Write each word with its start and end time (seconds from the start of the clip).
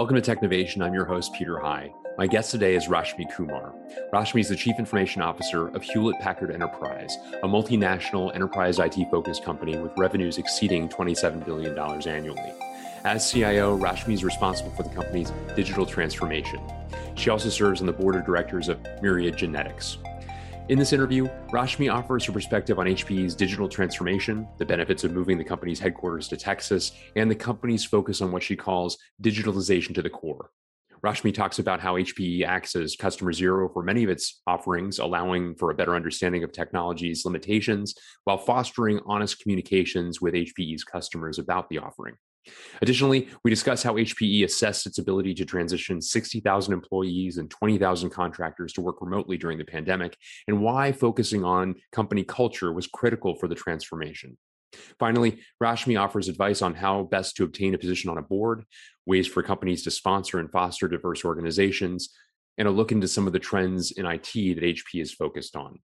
Welcome 0.00 0.18
to 0.18 0.34
Technovation. 0.34 0.82
I'm 0.82 0.94
your 0.94 1.04
host, 1.04 1.34
Peter 1.34 1.58
High. 1.58 1.92
My 2.16 2.26
guest 2.26 2.50
today 2.50 2.74
is 2.74 2.86
Rashmi 2.86 3.30
Kumar. 3.34 3.74
Rashmi 4.14 4.40
is 4.40 4.48
the 4.48 4.56
Chief 4.56 4.76
Information 4.78 5.20
Officer 5.20 5.68
of 5.68 5.82
Hewlett 5.82 6.18
Packard 6.20 6.50
Enterprise, 6.50 7.18
a 7.42 7.46
multinational 7.46 8.34
enterprise 8.34 8.78
IT 8.78 8.94
focused 9.10 9.44
company 9.44 9.76
with 9.76 9.92
revenues 9.98 10.38
exceeding 10.38 10.88
$27 10.88 11.44
billion 11.44 11.78
annually. 12.08 12.54
As 13.04 13.30
CIO, 13.30 13.76
Rashmi 13.78 14.14
is 14.14 14.24
responsible 14.24 14.70
for 14.70 14.84
the 14.84 14.88
company's 14.88 15.34
digital 15.54 15.84
transformation. 15.84 16.60
She 17.14 17.28
also 17.28 17.50
serves 17.50 17.82
on 17.82 17.86
the 17.86 17.92
board 17.92 18.14
of 18.16 18.24
directors 18.24 18.70
of 18.70 18.80
Myriad 19.02 19.36
Genetics. 19.36 19.98
In 20.70 20.78
this 20.78 20.92
interview, 20.92 21.26
Rashmi 21.48 21.92
offers 21.92 22.24
her 22.26 22.32
perspective 22.32 22.78
on 22.78 22.86
HPE's 22.86 23.34
digital 23.34 23.68
transformation, 23.68 24.46
the 24.56 24.64
benefits 24.64 25.02
of 25.02 25.10
moving 25.10 25.36
the 25.36 25.42
company's 25.42 25.80
headquarters 25.80 26.28
to 26.28 26.36
Texas, 26.36 26.92
and 27.16 27.28
the 27.28 27.34
company's 27.34 27.84
focus 27.84 28.20
on 28.20 28.30
what 28.30 28.44
she 28.44 28.54
calls 28.54 28.96
digitalization 29.20 29.96
to 29.96 30.02
the 30.02 30.08
core. 30.08 30.50
Rashmi 31.04 31.34
talks 31.34 31.58
about 31.58 31.80
how 31.80 31.94
HPE 31.94 32.46
acts 32.46 32.76
as 32.76 32.94
customer 32.94 33.32
zero 33.32 33.68
for 33.68 33.82
many 33.82 34.04
of 34.04 34.10
its 34.10 34.42
offerings, 34.46 35.00
allowing 35.00 35.56
for 35.56 35.72
a 35.72 35.74
better 35.74 35.96
understanding 35.96 36.44
of 36.44 36.52
technology's 36.52 37.24
limitations 37.24 37.96
while 38.22 38.38
fostering 38.38 39.00
honest 39.06 39.40
communications 39.40 40.20
with 40.20 40.34
HPE's 40.34 40.84
customers 40.84 41.40
about 41.40 41.68
the 41.68 41.78
offering. 41.78 42.14
Additionally, 42.82 43.28
we 43.44 43.50
discuss 43.50 43.82
how 43.82 43.94
HPE 43.94 44.44
assessed 44.44 44.86
its 44.86 44.98
ability 44.98 45.34
to 45.34 45.44
transition 45.44 46.00
60,000 46.00 46.72
employees 46.72 47.38
and 47.38 47.50
20,000 47.50 48.10
contractors 48.10 48.72
to 48.74 48.80
work 48.80 49.00
remotely 49.00 49.36
during 49.36 49.58
the 49.58 49.64
pandemic, 49.64 50.16
and 50.48 50.60
why 50.60 50.92
focusing 50.92 51.44
on 51.44 51.74
company 51.92 52.24
culture 52.24 52.72
was 52.72 52.86
critical 52.86 53.34
for 53.34 53.48
the 53.48 53.54
transformation. 53.54 54.36
Finally, 54.98 55.40
Rashmi 55.62 56.00
offers 56.00 56.28
advice 56.28 56.62
on 56.62 56.74
how 56.74 57.02
best 57.02 57.36
to 57.36 57.44
obtain 57.44 57.74
a 57.74 57.78
position 57.78 58.10
on 58.10 58.18
a 58.18 58.22
board, 58.22 58.64
ways 59.06 59.26
for 59.26 59.42
companies 59.42 59.82
to 59.84 59.90
sponsor 59.90 60.38
and 60.38 60.50
foster 60.50 60.88
diverse 60.88 61.24
organizations, 61.24 62.10
and 62.58 62.68
a 62.68 62.70
look 62.70 62.92
into 62.92 63.08
some 63.08 63.26
of 63.26 63.32
the 63.32 63.38
trends 63.38 63.90
in 63.92 64.06
IT 64.06 64.32
that 64.32 64.64
HP 64.64 65.00
is 65.00 65.12
focused 65.12 65.56
on. 65.56 65.80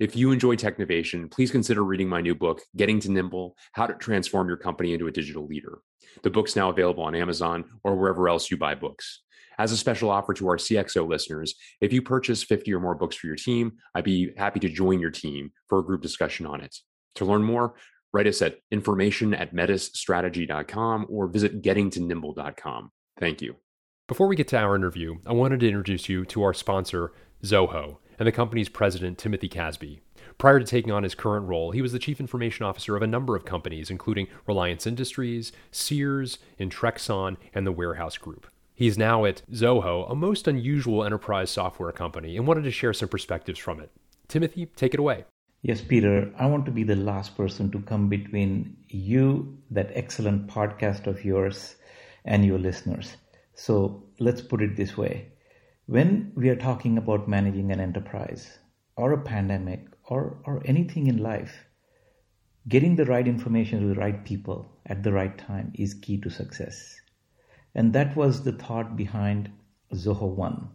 If 0.00 0.16
you 0.16 0.32
enjoy 0.32 0.56
Technovation, 0.56 1.30
please 1.30 1.50
consider 1.50 1.84
reading 1.84 2.08
my 2.08 2.20
new 2.20 2.34
book, 2.34 2.62
Getting 2.76 3.00
to 3.00 3.10
Nimble 3.10 3.56
How 3.72 3.86
to 3.86 3.94
Transform 3.94 4.48
Your 4.48 4.56
Company 4.56 4.94
into 4.94 5.06
a 5.06 5.12
Digital 5.12 5.46
Leader. 5.46 5.78
The 6.22 6.30
book's 6.30 6.56
now 6.56 6.70
available 6.70 7.04
on 7.04 7.14
Amazon 7.14 7.64
or 7.84 7.96
wherever 7.96 8.28
else 8.28 8.50
you 8.50 8.56
buy 8.56 8.74
books. 8.74 9.22
As 9.58 9.70
a 9.70 9.76
special 9.76 10.10
offer 10.10 10.32
to 10.34 10.48
our 10.48 10.56
CXO 10.56 11.06
listeners, 11.06 11.54
if 11.80 11.92
you 11.92 12.00
purchase 12.00 12.42
50 12.42 12.72
or 12.72 12.80
more 12.80 12.94
books 12.94 13.16
for 13.16 13.26
your 13.26 13.36
team, 13.36 13.72
I'd 13.94 14.04
be 14.04 14.32
happy 14.36 14.60
to 14.60 14.68
join 14.68 14.98
your 14.98 15.10
team 15.10 15.52
for 15.68 15.78
a 15.78 15.84
group 15.84 16.00
discussion 16.00 16.46
on 16.46 16.62
it. 16.62 16.74
To 17.16 17.26
learn 17.26 17.42
more, 17.42 17.74
write 18.12 18.26
us 18.26 18.40
at 18.40 18.58
information 18.70 19.34
at 19.34 19.54
metisstrategy.com 19.54 21.06
or 21.10 21.26
visit 21.26 21.62
gettingtonimble.com. 21.62 22.90
Thank 23.20 23.42
you. 23.42 23.56
Before 24.08 24.26
we 24.26 24.36
get 24.36 24.48
to 24.48 24.58
our 24.58 24.74
interview, 24.74 25.16
I 25.26 25.32
wanted 25.32 25.60
to 25.60 25.68
introduce 25.68 26.08
you 26.08 26.24
to 26.26 26.42
our 26.42 26.54
sponsor, 26.54 27.12
Zoho 27.44 27.98
and 28.18 28.26
the 28.26 28.32
company's 28.32 28.68
president, 28.68 29.18
Timothy 29.18 29.48
Casby. 29.48 30.00
Prior 30.38 30.58
to 30.58 30.64
taking 30.64 30.92
on 30.92 31.02
his 31.02 31.14
current 31.14 31.46
role, 31.46 31.70
he 31.70 31.82
was 31.82 31.92
the 31.92 31.98
chief 31.98 32.20
information 32.20 32.64
officer 32.64 32.96
of 32.96 33.02
a 33.02 33.06
number 33.06 33.36
of 33.36 33.44
companies, 33.44 33.90
including 33.90 34.28
Reliance 34.46 34.86
Industries, 34.86 35.52
Sears, 35.70 36.38
Intrexon, 36.58 37.36
and 37.54 37.66
the 37.66 37.72
Warehouse 37.72 38.16
Group. 38.16 38.46
He's 38.74 38.98
now 38.98 39.24
at 39.24 39.42
Zoho, 39.52 40.10
a 40.10 40.14
most 40.14 40.48
unusual 40.48 41.04
enterprise 41.04 41.50
software 41.50 41.92
company, 41.92 42.36
and 42.36 42.46
wanted 42.46 42.64
to 42.64 42.70
share 42.70 42.92
some 42.92 43.08
perspectives 43.08 43.58
from 43.58 43.80
it. 43.80 43.90
Timothy, 44.28 44.66
take 44.66 44.94
it 44.94 45.00
away. 45.00 45.24
Yes, 45.62 45.80
Peter, 45.80 46.32
I 46.38 46.46
want 46.46 46.66
to 46.66 46.72
be 46.72 46.82
the 46.82 46.96
last 46.96 47.36
person 47.36 47.70
to 47.70 47.80
come 47.80 48.08
between 48.08 48.76
you, 48.88 49.58
that 49.70 49.92
excellent 49.94 50.48
podcast 50.48 51.06
of 51.06 51.24
yours, 51.24 51.76
and 52.24 52.44
your 52.44 52.58
listeners. 52.58 53.16
So 53.54 54.02
let's 54.18 54.40
put 54.40 54.62
it 54.62 54.76
this 54.76 54.96
way 54.96 55.31
when 55.92 56.32
we 56.34 56.48
are 56.48 56.56
talking 56.56 56.96
about 56.96 57.28
managing 57.28 57.70
an 57.70 57.78
enterprise 57.78 58.58
or 58.96 59.12
a 59.12 59.20
pandemic 59.20 59.84
or, 60.04 60.38
or 60.46 60.62
anything 60.64 61.06
in 61.06 61.18
life, 61.18 61.66
getting 62.66 62.96
the 62.96 63.04
right 63.04 63.28
information 63.28 63.78
to 63.78 63.88
the 63.88 64.00
right 64.00 64.24
people 64.24 64.72
at 64.86 65.02
the 65.02 65.12
right 65.12 65.36
time 65.36 65.70
is 65.74 65.92
key 65.92 66.18
to 66.18 66.30
success. 66.30 66.98
And 67.74 67.92
that 67.92 68.16
was 68.16 68.42
the 68.42 68.52
thought 68.52 68.96
behind 68.96 69.50
Zoho 69.92 70.34
One. 70.34 70.70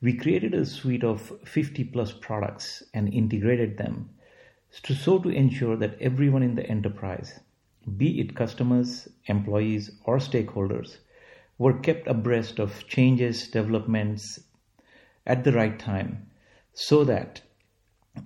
We 0.00 0.14
created 0.14 0.54
a 0.54 0.66
suite 0.66 1.04
of 1.04 1.32
50 1.44 1.84
plus 1.84 2.10
products 2.10 2.82
and 2.92 3.14
integrated 3.14 3.78
them 3.78 4.10
to, 4.82 4.92
so 4.92 5.20
to 5.20 5.28
ensure 5.28 5.76
that 5.76 6.02
everyone 6.02 6.42
in 6.42 6.56
the 6.56 6.66
enterprise, 6.66 7.38
be 7.96 8.18
it 8.18 8.34
customers, 8.34 9.06
employees, 9.26 9.92
or 10.02 10.16
stakeholders, 10.16 10.96
were 11.58 11.78
kept 11.78 12.08
abreast 12.08 12.58
of 12.58 12.86
changes, 12.88 13.48
developments, 13.48 14.40
at 15.28 15.44
the 15.44 15.52
right 15.52 15.78
time 15.78 16.26
so 16.72 17.04
that 17.04 17.40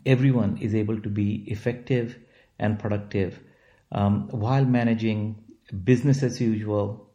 everyone 0.06 0.56
is 0.58 0.74
able 0.74 1.00
to 1.00 1.08
be 1.08 1.44
effective 1.48 2.18
and 2.58 2.78
productive 2.78 3.40
um, 3.90 4.28
while 4.28 4.64
managing 4.64 5.36
business 5.84 6.22
as 6.22 6.40
usual, 6.40 7.10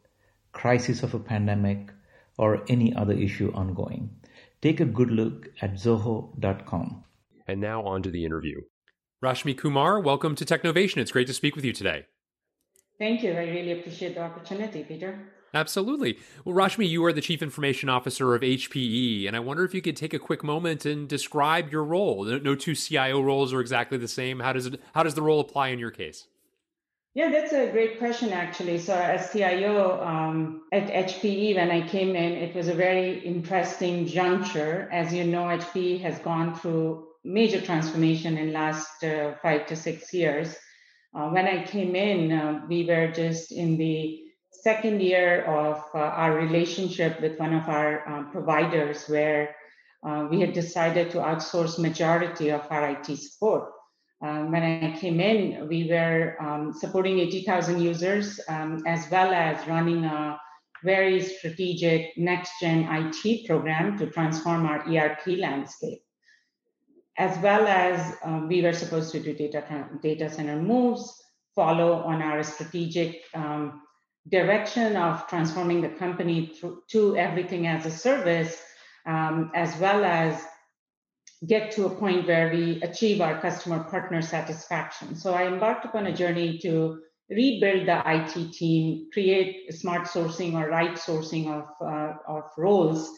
crisis 0.52 1.02
of 1.02 1.14
a 1.14 1.18
pandemic, 1.18 1.90
or 2.36 2.64
any 2.68 2.94
other 2.94 3.14
issue 3.14 3.50
ongoing. 3.54 4.10
Take 4.62 4.80
a 4.80 4.84
good 4.84 5.10
look 5.10 5.48
at 5.60 5.74
zoho.com. 5.74 7.04
And 7.46 7.60
now 7.60 7.82
on 7.84 8.02
to 8.02 8.10
the 8.10 8.24
interview. 8.24 8.60
Rashmi 9.24 9.56
Kumar, 9.56 10.00
welcome 10.00 10.34
to 10.36 10.44
Technovation. 10.44 10.98
It's 10.98 11.10
great 11.10 11.26
to 11.26 11.34
speak 11.34 11.56
with 11.56 11.64
you 11.64 11.72
today. 11.72 12.06
Thank 12.98 13.22
you. 13.22 13.32
I 13.32 13.44
really 13.44 13.72
appreciate 13.80 14.14
the 14.14 14.22
opportunity, 14.22 14.84
Peter. 14.84 15.18
Absolutely. 15.54 16.18
Well, 16.44 16.54
Rashmi, 16.54 16.88
you 16.88 17.04
are 17.04 17.12
the 17.12 17.20
Chief 17.20 17.42
Information 17.42 17.88
Officer 17.88 18.34
of 18.34 18.42
HPE, 18.42 19.26
and 19.26 19.34
I 19.34 19.40
wonder 19.40 19.64
if 19.64 19.74
you 19.74 19.80
could 19.80 19.96
take 19.96 20.12
a 20.12 20.18
quick 20.18 20.44
moment 20.44 20.84
and 20.84 21.08
describe 21.08 21.72
your 21.72 21.84
role. 21.84 22.24
No 22.24 22.54
two 22.54 22.74
CIO 22.74 23.20
roles 23.22 23.52
are 23.52 23.60
exactly 23.60 23.96
the 23.96 24.08
same. 24.08 24.40
How 24.40 24.52
does 24.52 24.66
it? 24.66 24.80
How 24.94 25.02
does 25.02 25.14
the 25.14 25.22
role 25.22 25.40
apply 25.40 25.68
in 25.68 25.78
your 25.78 25.90
case? 25.90 26.26
Yeah, 27.14 27.30
that's 27.30 27.52
a 27.52 27.70
great 27.72 27.98
question, 27.98 28.32
actually. 28.32 28.78
So, 28.78 28.94
as 28.94 29.32
CIO 29.32 30.00
um, 30.04 30.62
at 30.72 30.86
HPE, 31.08 31.56
when 31.56 31.70
I 31.70 31.88
came 31.88 32.14
in, 32.14 32.32
it 32.32 32.54
was 32.54 32.68
a 32.68 32.74
very 32.74 33.18
interesting 33.20 34.06
juncture. 34.06 34.88
As 34.92 35.12
you 35.12 35.24
know, 35.24 35.44
HPE 35.44 36.00
has 36.02 36.18
gone 36.18 36.54
through 36.54 37.06
major 37.24 37.60
transformation 37.60 38.36
in 38.36 38.52
last 38.52 39.02
uh, 39.02 39.34
five 39.42 39.66
to 39.66 39.76
six 39.76 40.12
years. 40.12 40.54
Uh, 41.14 41.30
when 41.30 41.46
I 41.46 41.64
came 41.64 41.96
in, 41.96 42.30
uh, 42.30 42.60
we 42.68 42.84
were 42.84 43.08
just 43.08 43.50
in 43.50 43.78
the 43.78 44.27
second 44.68 45.00
year 45.00 45.44
of 45.44 45.76
uh, 45.94 45.98
our 46.22 46.34
relationship 46.34 47.18
with 47.22 47.38
one 47.38 47.54
of 47.54 47.66
our 47.70 48.06
um, 48.06 48.30
providers 48.30 48.98
where 49.08 49.56
uh, 50.06 50.28
we 50.30 50.40
had 50.42 50.52
decided 50.52 51.10
to 51.10 51.18
outsource 51.30 51.78
majority 51.78 52.50
of 52.50 52.62
our 52.68 52.84
IT 52.90 53.06
support. 53.16 53.64
Um, 54.20 54.52
when 54.52 54.62
I 54.62 54.94
came 54.98 55.20
in, 55.20 55.66
we 55.68 55.88
were 55.88 56.36
um, 56.38 56.74
supporting 56.82 57.18
80,000 57.18 57.80
users 57.80 58.38
um, 58.50 58.82
as 58.86 59.10
well 59.10 59.32
as 59.32 59.66
running 59.66 60.04
a 60.04 60.38
very 60.84 61.22
strategic 61.22 62.00
next 62.18 62.52
gen 62.60 62.86
IT 63.00 63.46
program 63.46 63.96
to 63.96 64.04
transform 64.10 64.66
our 64.66 64.80
ERP 64.86 65.24
landscape. 65.46 66.02
As 67.16 67.38
well 67.38 67.66
as 67.66 67.96
um, 68.22 68.48
we 68.48 68.60
were 68.60 68.74
supposed 68.74 69.12
to 69.12 69.20
do 69.20 69.32
data, 69.32 69.88
data 70.02 70.28
center 70.28 70.60
moves, 70.60 71.02
follow 71.56 71.92
on 72.10 72.20
our 72.20 72.42
strategic 72.42 73.22
um, 73.34 73.80
direction 74.30 74.96
of 74.96 75.26
transforming 75.28 75.80
the 75.80 75.88
company 75.88 76.52
to 76.88 77.16
everything 77.16 77.66
as 77.66 77.86
a 77.86 77.90
service, 77.90 78.60
um, 79.06 79.50
as 79.54 79.76
well 79.78 80.04
as 80.04 80.44
get 81.46 81.70
to 81.70 81.86
a 81.86 81.90
point 81.90 82.26
where 82.26 82.50
we 82.50 82.82
achieve 82.82 83.20
our 83.20 83.40
customer 83.40 83.84
partner 83.84 84.20
satisfaction. 84.20 85.14
So 85.14 85.34
I 85.34 85.46
embarked 85.46 85.84
upon 85.84 86.06
a 86.06 86.12
journey 86.12 86.58
to 86.58 87.00
rebuild 87.30 87.86
the 87.86 88.02
IT 88.06 88.52
team, 88.52 89.08
create 89.12 89.72
smart 89.74 90.08
sourcing 90.08 90.54
or 90.54 90.68
right 90.68 90.94
sourcing 90.94 91.48
of, 91.48 91.68
uh, 91.80 92.14
of 92.26 92.44
roles. 92.56 93.10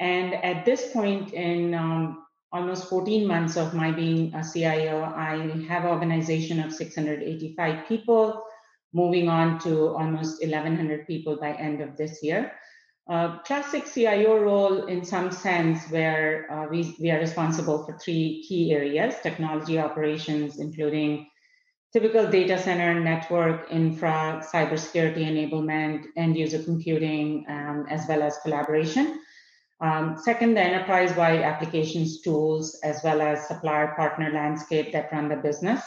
And 0.00 0.34
at 0.34 0.64
this 0.64 0.92
point 0.92 1.32
in 1.32 1.74
um, 1.74 2.24
almost 2.50 2.88
14 2.88 3.26
months 3.26 3.56
of 3.56 3.74
my 3.74 3.92
being 3.92 4.34
a 4.34 4.42
CIO, 4.42 5.02
I 5.02 5.64
have 5.68 5.84
an 5.84 5.90
organization 5.90 6.60
of 6.60 6.72
685 6.72 7.86
people 7.86 8.42
moving 8.92 9.28
on 9.28 9.58
to 9.60 9.88
almost 9.88 10.42
1,100 10.42 11.06
people 11.06 11.36
by 11.36 11.52
end 11.52 11.80
of 11.80 11.96
this 11.96 12.22
year. 12.22 12.52
Uh, 13.08 13.38
classic 13.40 13.84
CIO 13.92 14.38
role 14.38 14.86
in 14.86 15.04
some 15.04 15.32
sense 15.32 15.90
where 15.90 16.46
uh, 16.52 16.66
we, 16.70 16.94
we 17.00 17.10
are 17.10 17.18
responsible 17.18 17.84
for 17.84 17.98
three 17.98 18.44
key 18.46 18.72
areas, 18.72 19.16
technology 19.22 19.78
operations, 19.78 20.60
including 20.60 21.26
typical 21.92 22.26
data 22.30 22.56
center, 22.58 22.98
network, 23.00 23.66
infra, 23.70 24.42
cybersecurity 24.52 25.26
enablement, 25.26 26.04
end 26.16 26.36
user 26.36 26.62
computing, 26.62 27.44
um, 27.48 27.86
as 27.90 28.06
well 28.08 28.22
as 28.22 28.38
collaboration. 28.44 29.20
Um, 29.80 30.16
second, 30.16 30.54
the 30.54 30.60
enterprise-wide 30.60 31.42
applications 31.42 32.20
tools, 32.20 32.78
as 32.84 33.00
well 33.02 33.20
as 33.20 33.48
supplier 33.48 33.94
partner 33.96 34.30
landscape 34.30 34.92
that 34.92 35.10
run 35.10 35.28
the 35.28 35.36
business 35.36 35.82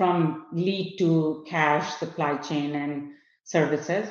from 0.00 0.46
lead 0.54 0.96
to 0.96 1.44
cash, 1.46 1.96
supply 1.98 2.34
chain, 2.38 2.74
and 2.74 3.10
services. 3.44 4.08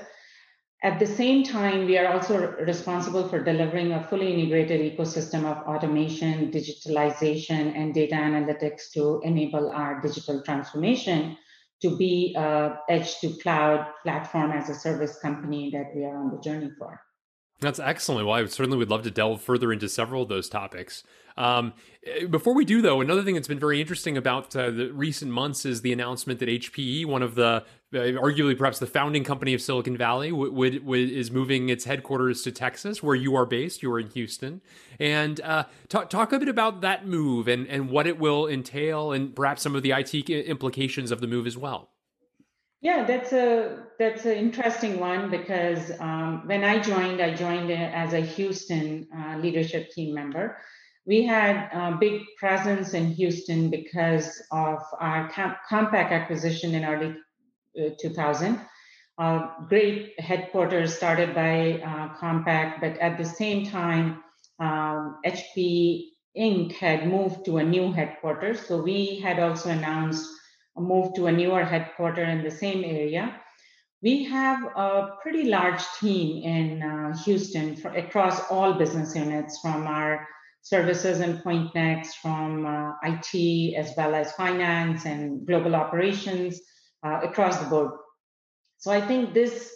At 0.83 1.00
the 1.00 1.07
same 1.07 1.44
time, 1.44 1.88
we 1.88 1.97
are 1.97 2.13
also 2.13 2.51
responsible 2.62 3.27
for 3.27 3.44
delivering 3.44 3.94
a 3.94 4.03
fully 4.03 4.31
integrated 4.31 4.81
ecosystem 4.81 5.45
of 5.45 5.57
automation, 5.68 6.51
digitalization, 6.51 7.75
and 7.75 7.91
data 7.91 8.13
analytics 8.13 8.91
to 8.94 9.19
enable 9.24 9.71
our 9.71 10.00
digital 10.00 10.44
transformation 10.44 11.36
to 11.81 11.97
be 11.97 12.36
a 12.38 12.77
edge 12.88 13.19
to 13.21 13.30
cloud 13.41 13.88
platform 14.03 14.51
as 14.51 14.69
a 14.69 14.75
service 14.75 15.18
company 15.24 15.71
that 15.71 15.88
we 15.95 16.06
are 16.06 16.19
on 16.19 16.30
the 16.30 16.39
journey 16.39 16.69
for. 16.77 17.01
That's 17.61 17.79
excellent. 17.79 18.25
Well, 18.25 18.35
I 18.35 18.45
certainly 18.45 18.77
would 18.77 18.89
love 18.89 19.03
to 19.03 19.11
delve 19.11 19.41
further 19.41 19.73
into 19.73 19.89
several 19.89 20.23
of 20.23 20.29
those 20.29 20.47
topics. 20.47 21.03
Um, 21.38 21.73
before 22.29 22.53
we 22.53 22.65
do, 22.65 22.81
though, 22.81 23.01
another 23.01 23.23
thing 23.23 23.33
that's 23.33 23.47
been 23.47 23.59
very 23.59 23.79
interesting 23.79 24.17
about 24.17 24.56
uh, 24.56 24.71
the 24.71 24.91
recent 24.91 25.31
months 25.31 25.65
is 25.65 25.81
the 25.81 25.94
announcement 25.94 26.39
that 26.39 26.50
HPE, 26.50 27.06
one 27.06 27.21
of 27.21 27.35
the 27.35 27.63
uh, 27.94 27.97
arguably 27.97 28.57
perhaps 28.57 28.79
the 28.79 28.85
founding 28.85 29.23
company 29.23 29.53
of 29.53 29.61
Silicon 29.61 29.97
Valley, 29.97 30.29
w- 30.29 30.51
w- 30.51 30.79
w- 30.79 31.17
is 31.17 31.31
moving 31.31 31.69
its 31.69 31.85
headquarters 31.85 32.44
to 32.44 32.51
Texas, 32.51 33.01
where 33.01 33.15
you 33.15 33.35
are 33.35 33.45
based. 33.45 33.81
You 33.81 33.91
are 33.94 34.00
in 34.00 34.09
Houston, 34.12 34.62
and 35.00 35.41
uh, 35.41 35.63
talk 35.88 36.09
talk 36.09 36.31
a 36.33 36.39
bit 36.39 36.50
about 36.50 36.81
that 36.81 37.07
move 37.07 37.47
and 37.47 37.67
and 37.67 37.89
what 37.89 38.05
it 38.05 38.19
will 38.19 38.47
entail, 38.47 39.12
and 39.12 39.35
perhaps 39.35 39.62
some 39.62 39.75
of 39.75 39.81
the 39.81 39.91
IT 39.91 40.29
implications 40.29 41.09
of 41.09 41.19
the 41.19 41.27
move 41.27 41.47
as 41.47 41.57
well. 41.57 41.89
Yeah, 42.81 43.03
that's 43.03 43.33
a 43.33 43.87
that's 43.99 44.25
an 44.25 44.37
interesting 44.37 44.99
one 44.99 45.29
because 45.29 45.91
um, 45.99 46.43
when 46.45 46.63
I 46.63 46.79
joined, 46.79 47.21
I 47.21 47.35
joined 47.35 47.71
as 47.71 48.13
a 48.13 48.21
Houston 48.21 49.07
uh, 49.15 49.37
leadership 49.37 49.91
team 49.91 50.15
member. 50.15 50.57
We 51.05 51.25
had 51.25 51.69
a 51.73 51.97
big 51.99 52.21
presence 52.37 52.93
in 52.93 53.07
Houston 53.11 53.69
because 53.69 54.41
of 54.51 54.79
our 55.01 55.29
Compaq 55.29 56.11
acquisition 56.11 56.73
in 56.75 56.85
early 56.85 57.15
uh, 57.77 57.89
2000. 57.99 58.61
Uh, 59.17 59.49
great 59.67 60.17
headquarters 60.17 60.95
started 60.95 61.35
by 61.35 61.81
uh, 61.85 62.15
Compaq, 62.15 62.79
but 62.79 62.97
at 62.99 63.17
the 63.17 63.25
same 63.25 63.65
time, 63.65 64.23
um, 64.59 65.17
HP 65.25 66.11
Inc. 66.37 66.71
had 66.73 67.07
moved 67.07 67.43
to 67.43 67.57
a 67.57 67.63
new 67.63 67.91
headquarters. 67.91 68.65
So 68.65 68.81
we 68.81 69.19
had 69.19 69.39
also 69.39 69.69
announced 69.69 70.25
moved 70.79 71.15
to 71.15 71.27
a 71.27 71.31
newer 71.31 71.63
headquarter 71.63 72.23
in 72.23 72.43
the 72.43 72.51
same 72.51 72.83
area. 72.83 73.39
We 74.01 74.23
have 74.25 74.63
a 74.75 75.17
pretty 75.21 75.45
large 75.49 75.81
team 75.99 76.43
in 76.43 76.81
uh, 76.81 77.17
Houston 77.23 77.75
for, 77.75 77.89
across 77.89 78.49
all 78.49 78.73
business 78.73 79.15
units 79.15 79.59
from 79.59 79.87
our 79.87 80.27
services 80.61 81.19
and 81.19 81.39
Pointnext 81.43 82.13
from 82.21 82.65
uh, 82.65 82.93
IT 83.03 83.75
as 83.75 83.93
well 83.97 84.15
as 84.15 84.31
finance 84.33 85.05
and 85.05 85.45
global 85.45 85.75
operations 85.75 86.61
uh, 87.03 87.19
across 87.23 87.57
the 87.57 87.69
board. 87.69 87.91
So 88.77 88.91
I 88.91 89.01
think 89.01 89.33
this 89.33 89.73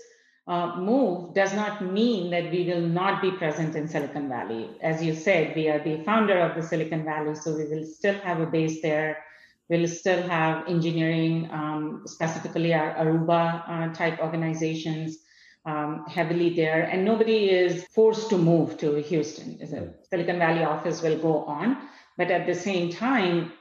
uh, 0.48 0.76
move 0.78 1.34
does 1.34 1.54
not 1.54 1.84
mean 1.84 2.30
that 2.32 2.52
we 2.52 2.66
will 2.66 2.82
not 2.82 3.22
be 3.22 3.32
present 3.32 3.76
in 3.76 3.88
Silicon 3.88 4.28
Valley. 4.28 4.70
As 4.82 5.02
you 5.04 5.14
said, 5.14 5.56
we 5.56 5.70
are 5.70 5.80
the 5.80 6.04
founder 6.04 6.38
of 6.38 6.56
the 6.56 6.68
Silicon 6.68 7.06
Valley, 7.06 7.36
so 7.36 7.56
we 7.56 7.66
will 7.66 7.86
still 7.86 8.16
have 8.20 8.42
a 8.42 8.46
base 8.46 8.82
there 8.82 9.24
We'll 9.74 9.88
still 9.88 10.22
have 10.30 10.68
engineering, 10.68 11.50
um, 11.52 12.04
specifically 12.06 12.76
our 12.76 12.94
Aruba 12.94 13.42
uh, 13.68 13.94
type 13.96 14.20
organizations 14.20 15.18
um, 15.66 16.06
heavily 16.08 16.52
there. 16.52 16.84
And 16.84 17.04
nobody 17.04 17.50
is 17.50 17.84
forced 17.88 18.30
to 18.30 18.38
move 18.38 18.78
to 18.78 19.02
Houston. 19.02 19.58
The 19.58 19.66
hmm. 19.66 19.90
Silicon 20.12 20.38
Valley 20.38 20.64
office 20.64 21.02
will 21.02 21.18
go 21.18 21.46
on. 21.46 21.78
But 22.20 22.30
at 22.30 22.46
the 22.46 22.54
same 22.54 22.92
time, 22.92 23.52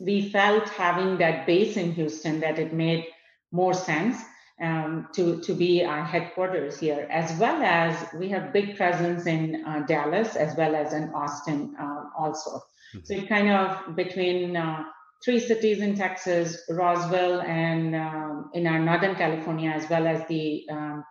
we 0.00 0.28
felt 0.28 0.68
having 0.70 1.18
that 1.18 1.46
base 1.46 1.76
in 1.76 1.92
Houston 1.92 2.40
that 2.40 2.58
it 2.58 2.72
made 2.72 3.06
more 3.52 3.74
sense 3.74 4.16
um, 4.60 5.06
to, 5.14 5.40
to 5.42 5.52
be 5.54 5.84
our 5.84 6.02
headquarters 6.02 6.80
here, 6.80 7.06
as 7.10 7.38
well 7.38 7.62
as 7.62 7.94
we 8.12 8.28
have 8.30 8.52
big 8.52 8.76
presence 8.76 9.26
in 9.26 9.64
uh, 9.64 9.84
Dallas 9.86 10.34
as 10.34 10.56
well 10.56 10.74
as 10.74 10.92
in 10.92 11.10
Austin 11.14 11.76
uh, 11.80 12.06
also. 12.18 12.50
Mm-hmm. 12.50 12.98
So 13.04 13.14
it 13.14 13.28
kind 13.28 13.50
of 13.50 13.94
between 13.94 14.56
uh, 14.56 14.82
three 15.24 15.40
cities 15.40 15.80
in 15.80 15.96
Texas, 15.96 16.62
Roseville, 16.68 17.40
and 17.40 17.94
um, 17.94 18.50
in 18.54 18.66
our 18.66 18.78
Northern 18.78 19.14
California, 19.14 19.70
as 19.70 19.88
well 19.90 20.06
as 20.06 20.26
the 20.28 20.66
um, 20.70 21.04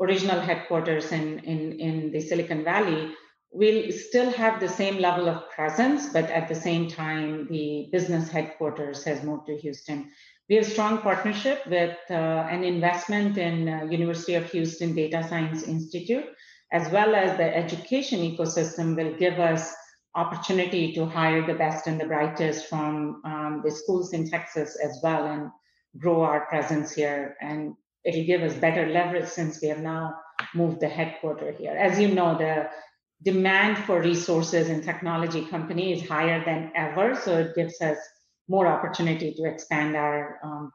original 0.00 0.40
headquarters 0.40 1.10
in, 1.12 1.38
in, 1.40 1.80
in 1.80 2.12
the 2.12 2.20
Silicon 2.20 2.64
Valley, 2.64 3.12
we'll 3.50 3.90
still 3.92 4.30
have 4.30 4.60
the 4.60 4.68
same 4.68 4.98
level 4.98 5.28
of 5.28 5.50
presence, 5.50 6.12
but 6.12 6.24
at 6.30 6.48
the 6.48 6.54
same 6.54 6.88
time, 6.88 7.48
the 7.48 7.88
business 7.90 8.28
headquarters 8.28 9.04
has 9.04 9.22
moved 9.22 9.46
to 9.46 9.56
Houston. 9.56 10.10
We 10.48 10.56
have 10.56 10.66
strong 10.66 10.98
partnership 10.98 11.66
with 11.66 11.96
uh, 12.10 12.14
an 12.14 12.64
investment 12.64 13.36
in 13.36 13.68
uh, 13.68 13.84
University 13.84 14.34
of 14.34 14.50
Houston 14.50 14.94
Data 14.94 15.26
Science 15.28 15.62
Institute, 15.62 16.24
as 16.72 16.90
well 16.90 17.14
as 17.14 17.36
the 17.36 17.56
education 17.56 18.20
ecosystem 18.20 18.96
will 18.96 19.16
give 19.16 19.38
us 19.38 19.74
opportunity 20.14 20.92
to 20.92 21.06
hire 21.06 21.46
the 21.46 21.54
best 21.54 21.86
and 21.86 22.00
the 22.00 22.06
brightest 22.06 22.66
from 22.66 23.22
um, 23.24 23.62
the 23.64 23.70
schools 23.70 24.12
in 24.12 24.28
Texas 24.28 24.76
as 24.82 24.98
well 25.02 25.26
and 25.26 25.50
grow 25.98 26.22
our 26.22 26.46
presence 26.46 26.92
here. 26.92 27.36
And 27.40 27.74
it'll 28.04 28.24
give 28.24 28.42
us 28.42 28.54
better 28.54 28.86
leverage 28.86 29.28
since 29.28 29.60
we 29.60 29.68
have 29.68 29.80
now 29.80 30.14
moved 30.54 30.80
the 30.80 30.88
headquarter 30.88 31.52
here. 31.52 31.76
As 31.76 31.98
you 31.98 32.08
know, 32.14 32.36
the 32.36 32.68
demand 33.22 33.78
for 33.78 34.00
resources 34.00 34.68
in 34.68 34.82
technology 34.82 35.44
company 35.44 35.92
is 35.92 36.08
higher 36.08 36.44
than 36.44 36.72
ever. 36.74 37.14
So 37.14 37.38
it 37.38 37.54
gives 37.54 37.80
us 37.80 37.98
more 38.48 38.66
opportunity 38.66 39.34
to 39.34 39.44
expand 39.44 39.96
our 39.96 40.38
um, 40.42 40.72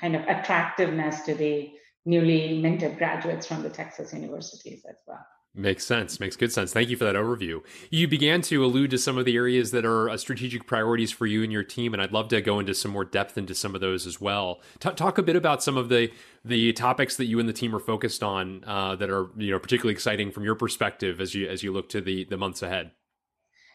kind 0.00 0.16
of 0.16 0.22
attractiveness 0.22 1.22
to 1.22 1.34
the 1.34 1.70
newly 2.04 2.60
minted 2.60 2.98
graduates 2.98 3.46
from 3.46 3.62
the 3.62 3.70
Texas 3.70 4.12
universities 4.12 4.84
as 4.88 4.96
well. 5.06 5.24
Makes 5.58 5.86
sense. 5.86 6.20
Makes 6.20 6.36
good 6.36 6.52
sense. 6.52 6.74
Thank 6.74 6.90
you 6.90 6.98
for 6.98 7.04
that 7.04 7.14
overview. 7.14 7.62
You 7.88 8.06
began 8.06 8.42
to 8.42 8.62
allude 8.62 8.90
to 8.90 8.98
some 8.98 9.16
of 9.16 9.24
the 9.24 9.36
areas 9.36 9.70
that 9.70 9.86
are 9.86 10.10
uh, 10.10 10.18
strategic 10.18 10.66
priorities 10.66 11.10
for 11.10 11.24
you 11.24 11.42
and 11.42 11.50
your 11.50 11.62
team, 11.62 11.94
and 11.94 12.02
I'd 12.02 12.12
love 12.12 12.28
to 12.28 12.42
go 12.42 12.58
into 12.58 12.74
some 12.74 12.90
more 12.90 13.06
depth 13.06 13.38
into 13.38 13.54
some 13.54 13.74
of 13.74 13.80
those 13.80 14.06
as 14.06 14.20
well. 14.20 14.60
T- 14.80 14.90
talk 14.90 15.16
a 15.16 15.22
bit 15.22 15.34
about 15.34 15.62
some 15.62 15.78
of 15.78 15.88
the 15.88 16.12
the 16.44 16.74
topics 16.74 17.16
that 17.16 17.24
you 17.24 17.40
and 17.40 17.48
the 17.48 17.54
team 17.54 17.74
are 17.74 17.80
focused 17.80 18.22
on 18.22 18.64
uh, 18.66 18.96
that 18.96 19.08
are 19.08 19.30
you 19.38 19.50
know 19.50 19.58
particularly 19.58 19.94
exciting 19.94 20.30
from 20.30 20.44
your 20.44 20.56
perspective 20.56 21.22
as 21.22 21.34
you 21.34 21.48
as 21.48 21.62
you 21.62 21.72
look 21.72 21.88
to 21.88 22.02
the 22.02 22.24
the 22.24 22.36
months 22.36 22.60
ahead. 22.60 22.90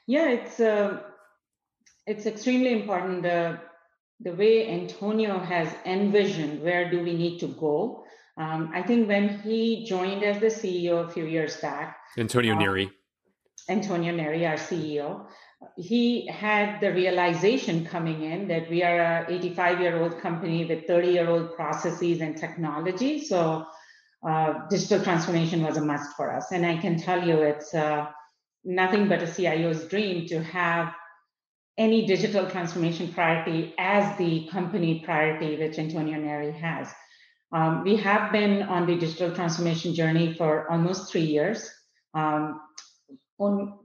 Yeah, 0.06 0.30
it's 0.30 0.60
uh, 0.60 1.02
it's 2.06 2.28
extremely 2.28 2.74
important. 2.80 3.24
the 3.24 3.58
the 4.20 4.34
way 4.34 4.70
Antonio 4.70 5.40
has 5.40 5.68
envisioned 5.84 6.62
where 6.62 6.92
do 6.92 7.00
we 7.02 7.14
need 7.14 7.40
to 7.40 7.48
go 7.48 8.04
um, 8.38 8.72
I 8.74 8.82
think 8.82 9.08
when 9.08 9.40
he 9.40 9.86
joined 9.86 10.24
as 10.24 10.40
the 10.40 10.48
CEO 10.48 11.06
a 11.06 11.10
few 11.10 11.26
years 11.26 11.58
back, 11.58 11.98
Antonio 12.18 12.56
uh, 12.56 12.60
Neri. 12.60 12.92
Antonio 13.70 14.14
Neri, 14.14 14.46
our 14.46 14.56
CEO, 14.56 15.28
he 15.78 16.28
had 16.28 16.82
the 16.82 16.92
realization 16.92 17.86
coming 17.86 18.24
in 18.24 18.48
that 18.48 18.70
we 18.70 18.84
are 18.84 19.26
a 19.28 19.32
85 19.32 19.80
year 19.80 20.02
old 20.02 20.20
company 20.20 20.66
with 20.66 20.88
30 20.88 21.08
year 21.10 21.30
old 21.30 21.56
processes 21.56 22.22
and 22.22 22.38
technology. 22.38 23.24
So 23.24 23.66
uh, 24.28 24.54
digital 24.70 25.04
transformation 25.04 25.64
was 25.64 25.78
a 25.78 25.82
must 25.82 26.16
for 26.16 26.36
us. 26.36 26.52
And 26.52 26.66
I 26.66 26.78
can 26.78 26.98
tell 26.98 27.26
you 27.26 27.42
it's 27.42 27.74
uh, 27.74 28.08
nothing 28.64 29.08
but 29.08 29.22
a 29.22 29.28
CIO's 29.28 29.88
dream 29.88 30.28
to 30.28 30.44
have 30.44 30.94
any 31.78 32.06
digital 32.06 32.50
transformation 32.50 33.12
priority 33.14 33.74
as 33.78 34.18
the 34.18 34.48
company 34.52 35.02
priority, 35.06 35.58
which 35.58 35.80
Antonio 35.80 36.18
Neri 36.20 36.52
has. 36.52 36.92
Um, 37.54 37.84
we 37.84 37.98
have 37.98 38.32
been 38.32 38.64
on 38.64 38.88
the 38.88 38.96
digital 38.96 39.34
transformation 39.36 39.94
journey 39.94 40.34
for 40.34 40.72
almost 40.72 41.12
three 41.12 41.26
years. 41.26 41.70
Um, 42.14 42.62
on, 43.38 43.80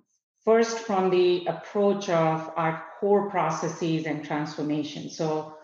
first, 0.44 0.78
from 0.78 1.10
the 1.10 1.46
approach 1.46 2.08
of 2.08 2.52
our 2.56 2.84
core 3.00 3.28
processes 3.28 4.06
and 4.06 4.24
transformation. 4.24 5.10
So, 5.10 5.56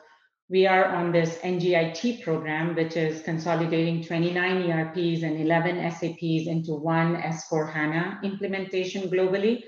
we 0.50 0.66
are 0.66 0.84
on 0.84 1.12
this 1.12 1.38
NGIT 1.38 2.22
program, 2.22 2.74
which 2.74 2.94
is 2.94 3.22
consolidating 3.22 4.04
29 4.04 4.70
ERPs 4.70 5.22
and 5.22 5.40
11 5.40 5.90
SAPs 5.92 6.46
into 6.46 6.74
one 6.74 7.16
S4 7.16 7.72
HANA 7.72 8.20
implementation 8.22 9.08
globally. 9.08 9.62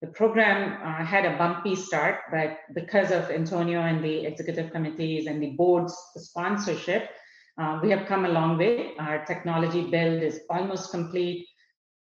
The 0.00 0.06
program 0.08 0.80
uh, 0.80 1.04
had 1.04 1.24
a 1.24 1.36
bumpy 1.36 1.74
start, 1.74 2.20
but 2.30 2.58
because 2.72 3.10
of 3.10 3.30
Antonio 3.30 3.80
and 3.80 4.04
the 4.04 4.26
executive 4.26 4.70
committees 4.70 5.26
and 5.26 5.42
the 5.42 5.56
board's 5.56 5.96
sponsorship, 6.14 7.10
uh, 7.58 7.80
we 7.82 7.90
have 7.90 8.06
come 8.06 8.24
a 8.24 8.28
long 8.28 8.56
way. 8.56 8.94
Our 8.98 9.24
technology 9.24 9.82
build 9.82 10.22
is 10.22 10.40
almost 10.48 10.90
complete. 10.90 11.46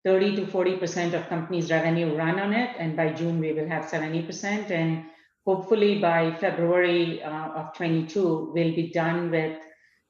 30 0.04 0.34
to 0.36 0.42
40% 0.46 1.14
of 1.14 1.28
companies' 1.28 1.70
revenue 1.70 2.16
run 2.16 2.40
on 2.40 2.52
it. 2.52 2.74
And 2.78 2.96
by 2.96 3.12
June, 3.12 3.38
we 3.38 3.52
will 3.52 3.68
have 3.68 3.84
70%. 3.84 4.70
And 4.70 5.04
hopefully 5.46 6.00
by 6.00 6.34
February 6.40 7.22
uh, 7.22 7.50
of 7.50 7.74
22, 7.74 8.50
we'll 8.52 8.74
be 8.74 8.90
done 8.90 9.30
with 9.30 9.58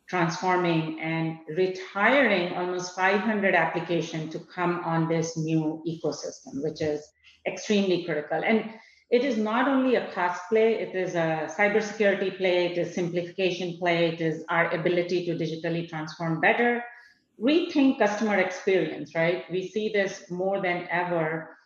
transforming 0.08 1.00
and 1.00 1.38
retiring 1.56 2.54
almost 2.54 2.94
500 2.94 3.54
applications 3.54 4.32
to 4.32 4.40
come 4.54 4.80
on 4.84 5.08
this 5.08 5.36
new 5.36 5.82
ecosystem, 5.86 6.62
which 6.62 6.80
is 6.80 7.06
extremely 7.46 8.04
critical. 8.04 8.42
And 8.44 8.70
it 9.12 9.26
is 9.26 9.36
not 9.36 9.68
only 9.68 9.96
a 9.96 10.10
cost 10.12 10.40
play, 10.48 10.80
it 10.80 10.94
is 10.96 11.14
a 11.14 11.46
cybersecurity 11.58 12.38
play, 12.38 12.72
it 12.72 12.78
is 12.78 12.94
simplification 12.94 13.76
play, 13.78 14.08
it 14.08 14.22
is 14.22 14.42
our 14.48 14.70
ability 14.70 15.26
to 15.26 15.34
digitally 15.34 15.86
transform 15.88 16.40
better. 16.40 16.82
rethink 17.40 17.98
customer 17.98 18.38
experience, 18.38 19.14
right? 19.14 19.44
We 19.50 19.68
see 19.68 19.90
this 19.92 20.30
more 20.30 20.62
than 20.62 20.86
ever 20.90 21.56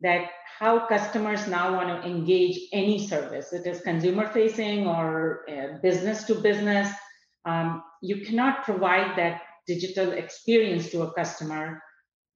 that 0.00 0.30
how 0.58 0.86
customers 0.86 1.46
now 1.48 1.74
want 1.74 1.88
to 1.88 2.08
engage 2.08 2.58
any 2.72 2.98
service, 3.06 3.52
it 3.52 3.66
is 3.66 3.80
consumer 3.80 4.26
facing 4.28 4.86
or 4.86 5.44
uh, 5.50 5.78
business 5.82 6.24
to 6.24 6.34
business. 6.36 6.88
Um, 7.44 7.82
you 8.02 8.24
cannot 8.24 8.64
provide 8.64 9.16
that 9.18 9.42
digital 9.66 10.12
experience 10.12 10.90
to 10.90 11.02
a 11.02 11.12
customer 11.14 11.82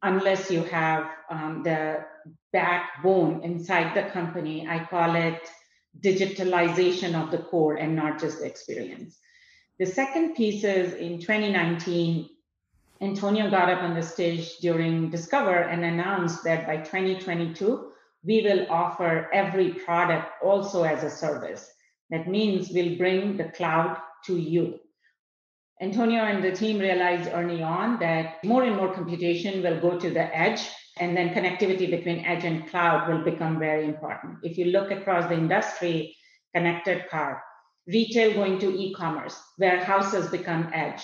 unless 0.03 0.51
you 0.51 0.63
have 0.65 1.11
um, 1.31 1.63
the 1.63 2.05
backbone 2.53 3.43
inside 3.43 3.95
the 3.95 4.11
company. 4.11 4.67
I 4.69 4.85
call 4.85 5.15
it 5.15 5.41
digitalization 6.01 7.21
of 7.21 7.31
the 7.31 7.39
core 7.39 7.77
and 7.77 7.97
not 7.97 8.21
just 8.21 8.41
the 8.41 8.47
experience. 8.47 9.19
The 9.79 9.87
second 9.87 10.35
piece 10.35 10.65
is 10.65 10.95
in 10.95 11.21
2019, 11.21 12.29
Antonio 13.01 13.51
got 13.51 13.71
up 13.71 13.83
on 13.83 13.95
the 13.95 14.03
stage 14.03 14.59
during 14.59 15.11
Discover 15.11 15.55
and 15.55 15.85
announced 15.85 16.45
that 16.45 16.67
by 16.67 16.79
2022, 16.79 17.91
we 18.23 18.43
will 18.43 18.67
offer 18.69 19.31
every 19.33 19.71
product 19.71 20.31
also 20.43 20.83
as 20.83 21.03
a 21.03 21.11
service. 21.11 21.71
That 22.11 22.29
means 22.29 22.71
we'll 22.71 22.99
bring 22.99 23.37
the 23.37 23.45
cloud 23.45 23.97
to 24.27 24.37
you. 24.37 24.81
Antonio 25.83 26.25
and 26.25 26.45
the 26.45 26.53
team 26.53 26.79
realized 26.79 27.31
early 27.33 27.63
on 27.63 27.99
that 28.01 28.45
more 28.45 28.65
and 28.65 28.77
more 28.77 28.93
computation 28.93 29.63
will 29.63 29.81
go 29.81 29.99
to 29.99 30.11
the 30.11 30.37
edge, 30.37 30.61
and 30.99 31.17
then 31.17 31.31
connectivity 31.31 31.91
between 31.91 32.25
edge 32.27 32.45
and 32.45 32.69
cloud 32.69 33.09
will 33.09 33.25
become 33.25 33.59
very 33.59 33.87
important. 33.87 34.37
If 34.43 34.59
you 34.59 34.67
look 34.67 34.91
across 34.91 35.29
the 35.29 35.39
industry, 35.39 36.15
connected 36.55 37.09
car, 37.09 37.43
retail 37.87 38.35
going 38.35 38.59
to 38.59 38.71
e 38.77 38.93
commerce, 38.93 39.41
warehouses 39.59 40.31
become 40.31 40.71
edge. 40.75 41.03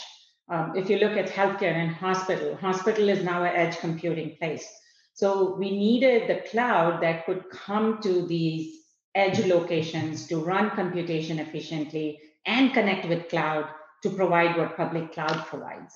Um, 0.52 0.74
if 0.76 0.90
you 0.90 0.98
look 0.98 1.16
at 1.16 1.30
healthcare 1.30 1.74
and 1.74 1.92
hospital, 1.92 2.54
hospital 2.56 3.08
is 3.08 3.24
now 3.24 3.44
an 3.44 3.56
edge 3.56 3.78
computing 3.78 4.36
place. 4.38 4.68
So 5.14 5.56
we 5.56 5.70
needed 5.70 6.28
the 6.28 6.46
cloud 6.50 7.02
that 7.02 7.24
could 7.24 7.48
come 7.50 8.02
to 8.02 8.26
these 8.26 8.76
edge 9.14 9.38
locations 9.46 10.26
to 10.26 10.36
run 10.36 10.68
computation 10.70 11.38
efficiently 11.38 12.20
and 12.44 12.74
connect 12.74 13.08
with 13.08 13.30
cloud 13.30 13.64
to 14.06 14.16
provide 14.16 14.56
what 14.56 14.76
public 14.76 15.12
cloud 15.12 15.44
provides. 15.46 15.94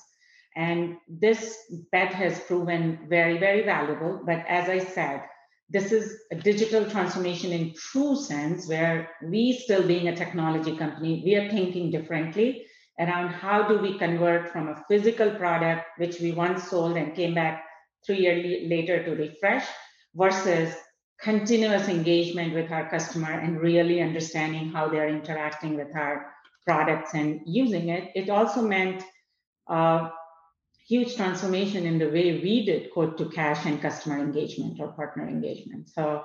And 0.55 0.97
this 1.07 1.57
bet 1.91 2.13
has 2.13 2.39
proven 2.41 2.99
very, 3.07 3.37
very 3.37 3.63
valuable. 3.63 4.21
But 4.25 4.43
as 4.47 4.67
I 4.69 4.79
said, 4.79 5.23
this 5.69 5.93
is 5.93 6.19
a 6.31 6.35
digital 6.35 6.89
transformation 6.89 7.53
in 7.53 7.73
true 7.73 8.17
sense, 8.17 8.67
where 8.67 9.09
we 9.23 9.53
still 9.53 9.87
being 9.87 10.09
a 10.09 10.15
technology 10.15 10.75
company, 10.75 11.21
we 11.23 11.35
are 11.35 11.49
thinking 11.49 11.89
differently 11.89 12.65
around 12.99 13.29
how 13.29 13.65
do 13.69 13.77
we 13.77 13.97
convert 13.97 14.51
from 14.51 14.67
a 14.67 14.83
physical 14.89 15.31
product, 15.31 15.85
which 15.97 16.19
we 16.19 16.33
once 16.33 16.69
sold 16.69 16.97
and 16.97 17.15
came 17.15 17.33
back 17.33 17.63
three 18.05 18.17
years 18.17 18.69
later 18.69 19.03
to 19.05 19.15
refresh, 19.15 19.65
versus 20.13 20.75
continuous 21.21 21.87
engagement 21.87 22.53
with 22.53 22.69
our 22.71 22.89
customer 22.89 23.31
and 23.31 23.61
really 23.61 24.01
understanding 24.01 24.69
how 24.69 24.89
they're 24.89 25.07
interacting 25.07 25.77
with 25.77 25.95
our 25.95 26.33
products 26.65 27.13
and 27.13 27.41
using 27.45 27.89
it. 27.89 28.11
It 28.15 28.29
also 28.29 28.61
meant 28.61 29.03
a 29.67 30.09
huge 30.87 31.15
transformation 31.15 31.85
in 31.85 31.97
the 31.97 32.09
way 32.09 32.39
we 32.41 32.65
did 32.65 32.91
quote 32.91 33.17
to 33.17 33.29
cash 33.29 33.65
and 33.65 33.81
customer 33.81 34.19
engagement 34.19 34.79
or 34.79 34.89
partner 34.89 35.27
engagement. 35.27 35.89
So 35.89 36.23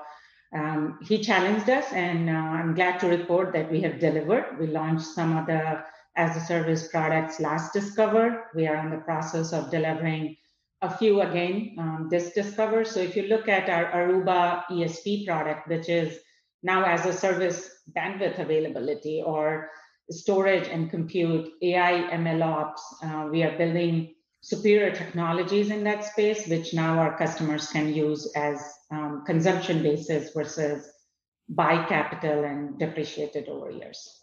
um, 0.54 0.98
he 1.02 1.18
challenged 1.18 1.68
us, 1.68 1.92
and 1.92 2.30
uh, 2.30 2.32
I'm 2.32 2.74
glad 2.74 2.98
to 3.00 3.08
report 3.08 3.52
that 3.52 3.70
we 3.70 3.80
have 3.82 3.98
delivered. 3.98 4.58
We 4.58 4.68
launched 4.68 5.06
some 5.06 5.36
of 5.36 5.46
the 5.46 5.84
as 6.16 6.36
a 6.36 6.40
service 6.40 6.88
products 6.88 7.40
last 7.40 7.72
Discover. 7.72 8.50
We 8.54 8.66
are 8.66 8.76
in 8.76 8.90
the 8.90 8.98
process 8.98 9.52
of 9.52 9.70
delivering 9.70 10.36
a 10.82 10.96
few 10.96 11.20
again 11.20 11.76
um, 11.78 12.08
this 12.10 12.32
Discover. 12.32 12.84
So 12.84 13.00
if 13.00 13.16
you 13.16 13.24
look 13.24 13.48
at 13.48 13.68
our 13.68 13.90
Aruba 13.92 14.64
ESP 14.70 15.26
product, 15.26 15.68
which 15.68 15.88
is 15.88 16.18
now 16.62 16.84
as 16.84 17.04
a 17.06 17.12
service 17.12 17.70
bandwidth 17.96 18.38
availability 18.38 19.22
or 19.24 19.70
storage 20.10 20.68
and 20.68 20.90
compute, 20.90 21.52
AI, 21.62 22.08
ML 22.12 22.42
ops. 22.44 22.82
Uh, 23.02 23.28
we 23.30 23.42
are 23.42 23.56
building 23.56 24.14
superior 24.40 24.94
technologies 24.94 25.70
in 25.70 25.82
that 25.84 26.04
space, 26.04 26.46
which 26.46 26.72
now 26.72 26.98
our 26.98 27.16
customers 27.18 27.68
can 27.68 27.92
use 27.92 28.30
as 28.36 28.62
um, 28.90 29.24
consumption 29.26 29.82
basis 29.82 30.32
versus 30.32 30.88
buy 31.48 31.84
capital 31.86 32.44
and 32.44 32.78
depreciated 32.78 33.48
over 33.48 33.70
years. 33.70 34.20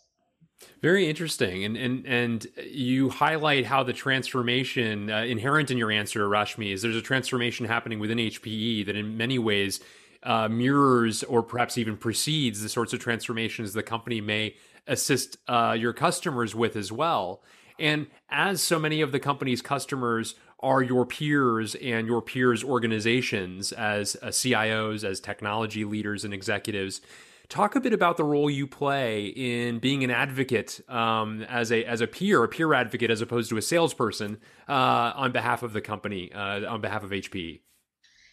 Very 0.81 1.09
interesting, 1.09 1.65
and 1.65 1.75
and 1.75 2.05
and 2.05 2.47
you 2.65 3.09
highlight 3.09 3.65
how 3.65 3.83
the 3.83 3.91
transformation 3.91 5.11
uh, 5.11 5.23
inherent 5.23 5.71
in 5.71 5.77
your 5.77 5.91
answer, 5.91 6.27
Rashmi, 6.29 6.71
is 6.71 6.81
there's 6.81 6.95
a 6.95 7.01
transformation 7.01 7.65
happening 7.65 7.99
within 7.99 8.17
HPE 8.17 8.85
that 8.85 8.95
in 8.95 9.17
many 9.17 9.37
ways 9.39 9.81
uh, 10.23 10.47
mirrors 10.47 11.23
or 11.23 11.43
perhaps 11.43 11.77
even 11.77 11.97
precedes 11.97 12.61
the 12.61 12.69
sorts 12.69 12.93
of 12.93 12.99
transformations 12.99 13.73
the 13.73 13.83
company 13.83 14.21
may 14.21 14.55
assist 14.87 15.37
uh, 15.47 15.75
your 15.77 15.93
customers 15.93 16.55
with 16.55 16.75
as 16.75 16.91
well. 16.91 17.41
And 17.79 18.07
as 18.29 18.61
so 18.61 18.79
many 18.79 19.01
of 19.01 19.11
the 19.11 19.19
company's 19.19 19.61
customers 19.61 20.35
are 20.59 20.81
your 20.81 21.05
peers 21.05 21.75
and 21.75 22.07
your 22.07 22.21
peers' 22.21 22.63
organizations 22.63 23.71
as 23.71 24.15
uh, 24.21 24.27
CIOs, 24.27 25.03
as 25.03 25.19
technology 25.19 25.83
leaders 25.83 26.23
and 26.23 26.33
executives, 26.33 27.01
talk 27.49 27.75
a 27.75 27.79
bit 27.79 27.93
about 27.93 28.17
the 28.17 28.23
role 28.23 28.49
you 28.49 28.65
play 28.65 29.25
in 29.27 29.79
being 29.79 30.03
an 30.03 30.09
advocate 30.09 30.79
um, 30.89 31.43
as 31.43 31.71
a 31.71 31.83
as 31.83 32.01
a 32.01 32.07
peer, 32.07 32.43
a 32.43 32.47
peer 32.47 32.73
advocate, 32.73 33.11
as 33.11 33.21
opposed 33.21 33.49
to 33.49 33.57
a 33.57 33.61
salesperson 33.61 34.37
uh, 34.69 35.11
on 35.15 35.31
behalf 35.31 35.63
of 35.63 35.73
the 35.73 35.81
company, 35.81 36.31
uh, 36.31 36.65
on 36.71 36.81
behalf 36.81 37.03
of 37.03 37.11
HPE. 37.11 37.59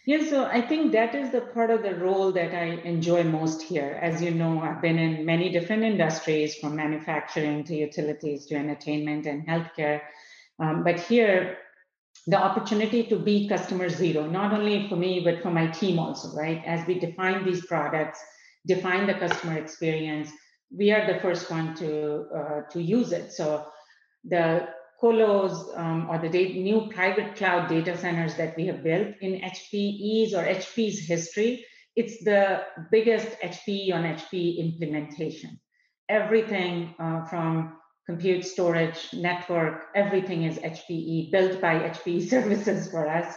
Yeah, 0.06 0.24
so 0.24 0.46
I 0.46 0.62
think 0.62 0.92
that 0.92 1.14
is 1.14 1.30
the 1.30 1.42
part 1.42 1.70
of 1.70 1.82
the 1.82 1.94
role 1.94 2.32
that 2.32 2.54
I 2.54 2.80
enjoy 2.84 3.22
most 3.22 3.62
here. 3.62 3.98
As 4.00 4.22
you 4.22 4.30
know, 4.30 4.60
I've 4.60 4.80
been 4.80 4.98
in 4.98 5.26
many 5.26 5.50
different 5.50 5.82
industries 5.82 6.56
from 6.56 6.74
manufacturing 6.74 7.64
to 7.64 7.76
utilities 7.76 8.46
to 8.46 8.56
entertainment 8.56 9.26
and 9.26 9.46
healthcare. 9.46 10.00
Um, 10.58 10.84
but 10.84 10.98
here, 10.98 11.58
the 12.26 12.38
opportunity 12.38 13.04
to 13.04 13.18
be 13.18 13.48
customer 13.48 13.88
zero, 13.88 14.26
not 14.26 14.52
only 14.52 14.88
for 14.88 14.96
me, 14.96 15.20
but 15.20 15.42
for 15.42 15.50
my 15.50 15.66
team 15.66 15.98
also, 15.98 16.34
right? 16.36 16.62
As 16.66 16.86
we 16.86 16.98
define 16.98 17.44
these 17.44 17.66
products, 17.66 18.20
define 18.66 19.06
the 19.06 19.14
customer 19.14 19.58
experience, 19.58 20.30
we 20.74 20.92
are 20.92 21.12
the 21.12 21.20
first 21.20 21.50
one 21.50 21.74
to 21.76 22.26
uh, 22.34 22.60
to 22.70 22.80
use 22.80 23.12
it. 23.12 23.32
So 23.32 23.66
the 24.24 24.68
colos 25.00 25.76
um, 25.78 26.08
or 26.10 26.18
the 26.18 26.28
new 26.28 26.88
private 26.92 27.34
cloud 27.36 27.68
data 27.68 27.96
centers 27.96 28.34
that 28.36 28.56
we 28.56 28.66
have 28.66 28.82
built 28.82 29.08
in 29.20 29.40
HPE's 29.40 30.34
or 30.34 30.44
HP's 30.44 31.00
history, 31.00 31.64
it's 31.96 32.22
the 32.24 32.62
biggest 32.90 33.28
HPE 33.40 33.94
on 33.94 34.04
HPE 34.04 34.58
implementation. 34.58 35.58
Everything 36.08 36.94
uh, 36.98 37.24
from 37.26 37.76
compute 38.06 38.44
storage, 38.44 39.08
network, 39.12 39.84
everything 39.94 40.44
is 40.44 40.58
HPE, 40.58 41.30
built 41.30 41.60
by 41.60 41.74
HPE 41.90 42.28
services 42.34 42.90
for 42.90 43.08
us. 43.08 43.34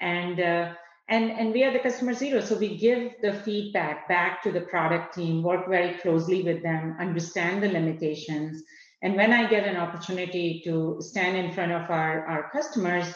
And, 0.00 0.38
uh, 0.38 0.72
and, 1.08 1.30
and 1.30 1.52
we 1.52 1.64
are 1.64 1.72
the 1.72 1.78
customer 1.80 2.14
zero. 2.14 2.40
So 2.40 2.56
we 2.56 2.76
give 2.76 3.12
the 3.22 3.32
feedback 3.32 4.08
back 4.08 4.42
to 4.44 4.52
the 4.52 4.60
product 4.62 5.14
team, 5.14 5.42
work 5.42 5.68
very 5.68 5.94
closely 5.98 6.42
with 6.42 6.62
them, 6.62 6.96
understand 7.00 7.62
the 7.62 7.68
limitations, 7.68 8.62
and 9.02 9.16
when 9.16 9.32
I 9.32 9.48
get 9.48 9.66
an 9.66 9.76
opportunity 9.76 10.60
to 10.64 10.98
stand 11.00 11.36
in 11.36 11.52
front 11.52 11.72
of 11.72 11.90
our, 11.90 12.26
our 12.26 12.50
customers, 12.50 13.06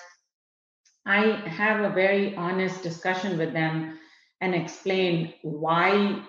I 1.06 1.42
have 1.46 1.84
a 1.84 1.94
very 1.94 2.34
honest 2.36 2.82
discussion 2.82 3.36
with 3.36 3.52
them 3.52 3.98
and 4.40 4.54
explain 4.54 5.34
why 5.42 6.22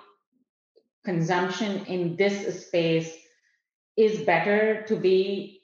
consumption 1.05 1.85
in 1.85 2.17
this 2.17 2.65
space 2.67 3.15
is 3.95 4.21
better 4.21 4.83
to 4.88 4.95
be 4.97 5.62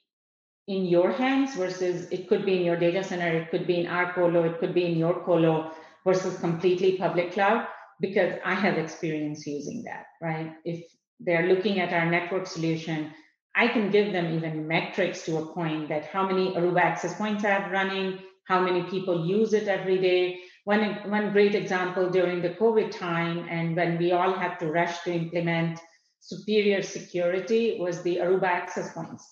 in 0.67 0.85
your 0.85 1.11
hands 1.11 1.55
versus 1.55 2.07
it 2.11 2.29
could 2.29 2.45
be 2.45 2.55
in 2.55 2.63
your 2.63 2.77
data 2.77 3.03
center, 3.03 3.27
it 3.27 3.51
could 3.51 3.67
be 3.67 3.81
in 3.81 3.87
our 3.87 4.13
colo, 4.13 4.43
it 4.43 4.59
could 4.59 4.73
be 4.73 4.85
in 4.85 4.97
your 4.97 5.21
colo 5.25 5.71
versus 6.05 6.39
completely 6.39 6.97
public 6.97 7.33
cloud 7.33 7.67
because 7.99 8.39
I 8.45 8.53
have 8.53 8.77
experience 8.77 9.45
using 9.45 9.83
that, 9.83 10.05
right? 10.21 10.53
If 10.63 10.85
they're 11.19 11.47
looking 11.47 11.79
at 11.81 11.93
our 11.93 12.09
network 12.09 12.47
solution, 12.47 13.11
I 13.55 13.67
can 13.67 13.91
give 13.91 14.13
them 14.13 14.33
even 14.35 14.67
metrics 14.67 15.23
to 15.25 15.37
a 15.37 15.45
point 15.53 15.89
that 15.89 16.05
how 16.05 16.25
many 16.27 16.53
Aruba 16.53 16.81
access 16.81 17.15
points 17.15 17.43
I 17.43 17.49
have 17.49 17.71
running, 17.71 18.19
how 18.47 18.61
many 18.61 18.83
people 18.83 19.25
use 19.25 19.53
it 19.53 19.67
every 19.67 19.97
day. 19.97 20.39
One, 20.63 21.09
one 21.09 21.31
great 21.31 21.55
example 21.55 22.09
during 22.09 22.41
the 22.41 22.51
COVID 22.51 22.91
time 22.91 23.47
and 23.49 23.75
when 23.75 23.97
we 23.97 24.11
all 24.11 24.33
had 24.33 24.57
to 24.59 24.67
rush 24.67 25.01
to 25.01 25.13
implement 25.13 25.79
superior 26.21 26.81
security 26.81 27.77
was 27.79 28.01
the 28.03 28.17
Aruba 28.17 28.43
access 28.43 28.93
points. 28.93 29.27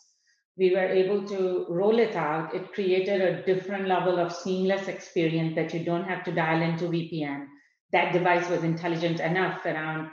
We 0.57 0.71
were 0.71 0.87
able 0.87 1.25
to 1.29 1.65
roll 1.69 1.99
it 1.99 2.15
out. 2.15 2.53
It 2.53 2.73
created 2.73 3.21
a 3.21 3.45
different 3.45 3.87
level 3.87 4.19
of 4.19 4.33
seamless 4.33 4.89
experience 4.89 5.55
that 5.55 5.73
you 5.73 5.85
don't 5.85 6.03
have 6.03 6.25
to 6.25 6.33
dial 6.33 6.61
into 6.61 6.85
VPN. 6.85 7.45
That 7.93 8.11
device 8.11 8.49
was 8.49 8.63
intelligent 8.63 9.21
enough 9.21 9.65
around 9.65 10.09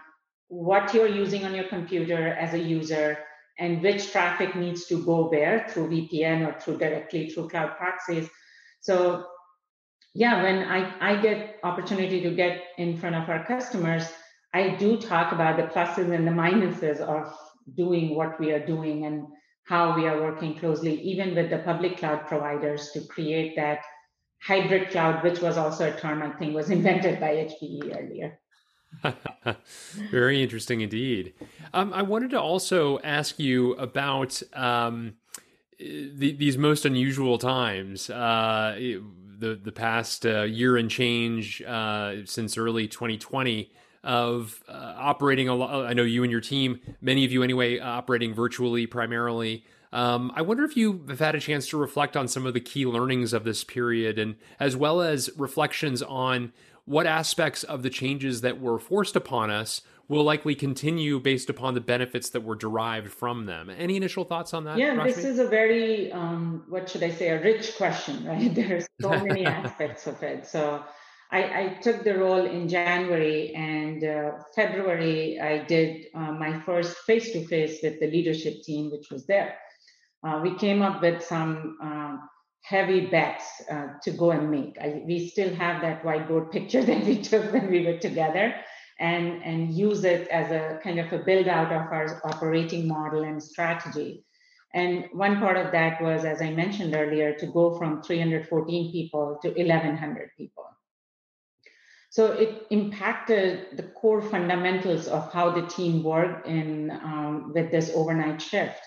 what 0.48 0.94
you're 0.94 1.08
using 1.08 1.44
on 1.44 1.54
your 1.54 1.68
computer 1.68 2.28
as 2.34 2.54
a 2.54 2.58
user, 2.58 3.18
and 3.58 3.82
which 3.82 4.12
traffic 4.12 4.54
needs 4.54 4.86
to 4.86 5.04
go 5.04 5.28
where 5.28 5.66
through 5.68 5.88
VPN 5.88 6.46
or 6.46 6.60
through 6.60 6.78
directly 6.78 7.30
through 7.30 7.48
cloud 7.48 7.76
proxies. 7.76 8.28
So 8.80 9.26
yeah, 10.14 10.42
when 10.42 10.62
I, 10.64 10.92
I 11.00 11.20
get 11.20 11.58
opportunity 11.62 12.22
to 12.22 12.30
get 12.34 12.62
in 12.78 12.96
front 12.96 13.16
of 13.16 13.28
our 13.28 13.44
customers, 13.44 14.04
I 14.54 14.76
do 14.76 14.98
talk 14.98 15.32
about 15.32 15.56
the 15.56 15.64
pluses 15.64 16.14
and 16.14 16.26
the 16.26 16.32
minuses 16.32 17.00
of 17.00 17.34
doing 17.74 18.14
what 18.14 18.40
we 18.40 18.52
are 18.52 18.64
doing 18.64 19.04
and 19.04 19.26
how 19.66 19.96
we 19.96 20.06
are 20.06 20.22
working 20.22 20.58
closely, 20.58 21.00
even 21.02 21.34
with 21.34 21.50
the 21.50 21.58
public 21.58 21.98
cloud 21.98 22.26
providers 22.26 22.90
to 22.92 23.00
create 23.06 23.56
that 23.56 23.80
hybrid 24.42 24.90
cloud, 24.90 25.22
which 25.24 25.40
was 25.40 25.56
also 25.56 25.92
a 25.92 26.00
term 26.00 26.22
I 26.22 26.30
think 26.30 26.54
was 26.54 26.70
invented 26.78 27.20
by 27.20 27.34
HPE 27.34 27.96
earlier. 27.98 28.38
Very 30.10 30.42
interesting 30.42 30.80
indeed. 30.80 31.34
Um, 31.74 31.92
I 31.92 32.02
wanted 32.02 32.30
to 32.30 32.40
also 32.40 32.98
ask 33.00 33.38
you 33.38 33.74
about 33.74 34.42
um, 34.52 35.14
the, 35.78 36.32
these 36.32 36.56
most 36.56 36.84
unusual 36.84 37.38
times. 37.38 38.10
Uh, 38.10 38.98
the 39.38 39.54
the 39.54 39.72
past 39.72 40.24
uh, 40.26 40.42
year 40.42 40.76
and 40.76 40.90
change 40.90 41.62
uh, 41.62 42.24
since 42.24 42.56
early 42.56 42.88
2020 42.88 43.70
of 44.04 44.62
uh, 44.68 44.94
operating 44.96 45.48
a 45.48 45.54
lot. 45.54 45.86
I 45.86 45.92
know 45.92 46.04
you 46.04 46.22
and 46.22 46.30
your 46.30 46.40
team, 46.40 46.80
many 47.00 47.24
of 47.24 47.32
you 47.32 47.42
anyway, 47.42 47.78
operating 47.78 48.34
virtually 48.34 48.86
primarily. 48.86 49.64
Um, 49.92 50.32
I 50.34 50.42
wonder 50.42 50.64
if 50.64 50.76
you 50.76 51.04
have 51.08 51.18
had 51.18 51.34
a 51.34 51.40
chance 51.40 51.68
to 51.68 51.76
reflect 51.76 52.16
on 52.16 52.28
some 52.28 52.46
of 52.46 52.54
the 52.54 52.60
key 52.60 52.86
learnings 52.86 53.32
of 53.32 53.44
this 53.44 53.64
period, 53.64 54.18
and 54.18 54.36
as 54.60 54.76
well 54.76 55.00
as 55.00 55.30
reflections 55.36 56.02
on 56.02 56.52
what 56.86 57.06
aspects 57.06 57.64
of 57.64 57.82
the 57.82 57.90
changes 57.90 58.40
that 58.40 58.60
were 58.60 58.78
forced 58.78 59.16
upon 59.16 59.50
us 59.50 59.82
will 60.08 60.22
likely 60.22 60.54
continue 60.54 61.18
based 61.18 61.50
upon 61.50 61.74
the 61.74 61.80
benefits 61.80 62.30
that 62.30 62.42
were 62.42 62.54
derived 62.54 63.12
from 63.12 63.46
them. 63.46 63.68
Any 63.68 63.96
initial 63.96 64.24
thoughts 64.24 64.54
on 64.54 64.62
that? 64.64 64.78
Yeah, 64.78 64.94
Rashmi? 64.94 65.04
this 65.04 65.24
is 65.24 65.40
a 65.40 65.48
very, 65.48 66.12
um, 66.12 66.64
what 66.68 66.88
should 66.88 67.02
I 67.02 67.10
say, 67.10 67.30
a 67.30 67.42
rich 67.42 67.76
question, 67.76 68.24
right? 68.28 68.54
There's 68.54 68.86
so 69.00 69.10
many 69.24 69.44
aspects 69.44 70.06
of 70.06 70.22
it. 70.22 70.46
So 70.46 70.84
I, 71.32 71.42
I, 71.42 71.78
took 71.82 72.04
the 72.04 72.16
role 72.16 72.46
in 72.46 72.68
January 72.68 73.52
and 73.54 74.04
uh, 74.04 74.30
February, 74.54 75.40
I 75.40 75.64
did 75.64 76.06
uh, 76.14 76.32
my 76.32 76.60
first 76.60 76.96
face 76.98 77.32
to 77.32 77.44
face 77.48 77.80
with 77.82 77.98
the 77.98 78.06
leadership 78.06 78.62
team, 78.62 78.92
which 78.92 79.10
was 79.10 79.26
there. 79.26 79.56
Uh, 80.24 80.40
we 80.40 80.54
came 80.54 80.82
up 80.82 81.02
with 81.02 81.22
some 81.24 81.78
uh, 81.82 82.16
heavy 82.66 83.06
bets 83.06 83.62
uh, 83.70 83.86
to 84.02 84.10
go 84.10 84.32
and 84.32 84.50
make. 84.50 84.76
I, 84.80 85.02
we 85.06 85.28
still 85.28 85.54
have 85.54 85.82
that 85.82 86.02
whiteboard 86.02 86.50
picture 86.56 86.82
that 86.82 87.04
we 87.04 87.22
took 87.22 87.52
when 87.52 87.70
we 87.70 87.86
were 87.86 87.98
together 87.98 88.54
and, 88.98 89.42
and 89.44 89.72
use 89.72 90.04
it 90.04 90.26
as 90.28 90.50
a 90.50 90.80
kind 90.82 90.98
of 90.98 91.12
a 91.12 91.18
build 91.18 91.46
out 91.46 91.72
of 91.72 91.82
our 91.92 92.20
operating 92.24 92.88
model 92.88 93.22
and 93.22 93.40
strategy. 93.40 94.24
And 94.74 95.04
one 95.12 95.38
part 95.38 95.56
of 95.56 95.70
that 95.72 96.02
was, 96.02 96.24
as 96.24 96.42
I 96.42 96.50
mentioned 96.50 96.94
earlier, 96.94 97.34
to 97.34 97.46
go 97.46 97.78
from 97.78 98.02
314 98.02 98.92
people 98.92 99.38
to 99.42 99.48
1,100 99.48 100.30
people. 100.36 100.64
So 102.10 102.32
it 102.32 102.66
impacted 102.70 103.76
the 103.76 103.84
core 103.84 104.22
fundamentals 104.22 105.06
of 105.06 105.32
how 105.32 105.50
the 105.50 105.66
team 105.66 106.02
worked 106.02 106.46
in 106.48 106.90
um, 106.90 107.52
with 107.54 107.70
this 107.70 107.92
overnight 107.94 108.42
shift. 108.42 108.80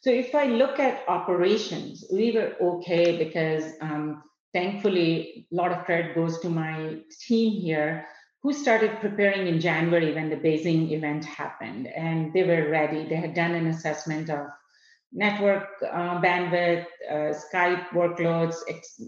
So 0.00 0.10
if 0.10 0.34
I 0.34 0.46
look 0.46 0.78
at 0.78 1.06
operations, 1.08 2.04
we 2.10 2.32
were 2.32 2.54
okay 2.60 3.18
because 3.18 3.64
um, 3.82 4.22
thankfully 4.54 5.46
a 5.52 5.54
lot 5.54 5.72
of 5.72 5.84
credit 5.84 6.14
goes 6.14 6.40
to 6.40 6.48
my 6.48 6.96
team 7.26 7.60
here 7.60 8.06
who 8.42 8.54
started 8.54 8.98
preparing 9.00 9.46
in 9.46 9.60
January 9.60 10.14
when 10.14 10.30
the 10.30 10.36
Beijing 10.36 10.90
event 10.92 11.26
happened. 11.26 11.86
And 11.86 12.32
they 12.32 12.44
were 12.44 12.70
ready. 12.70 13.06
They 13.06 13.16
had 13.16 13.34
done 13.34 13.52
an 13.52 13.66
assessment 13.66 14.30
of 14.30 14.46
network 15.12 15.68
uh, 15.82 16.18
bandwidth, 16.22 16.86
uh, 17.10 17.34
Skype 17.34 17.88
workloads, 17.90 18.56
ex- 18.68 19.02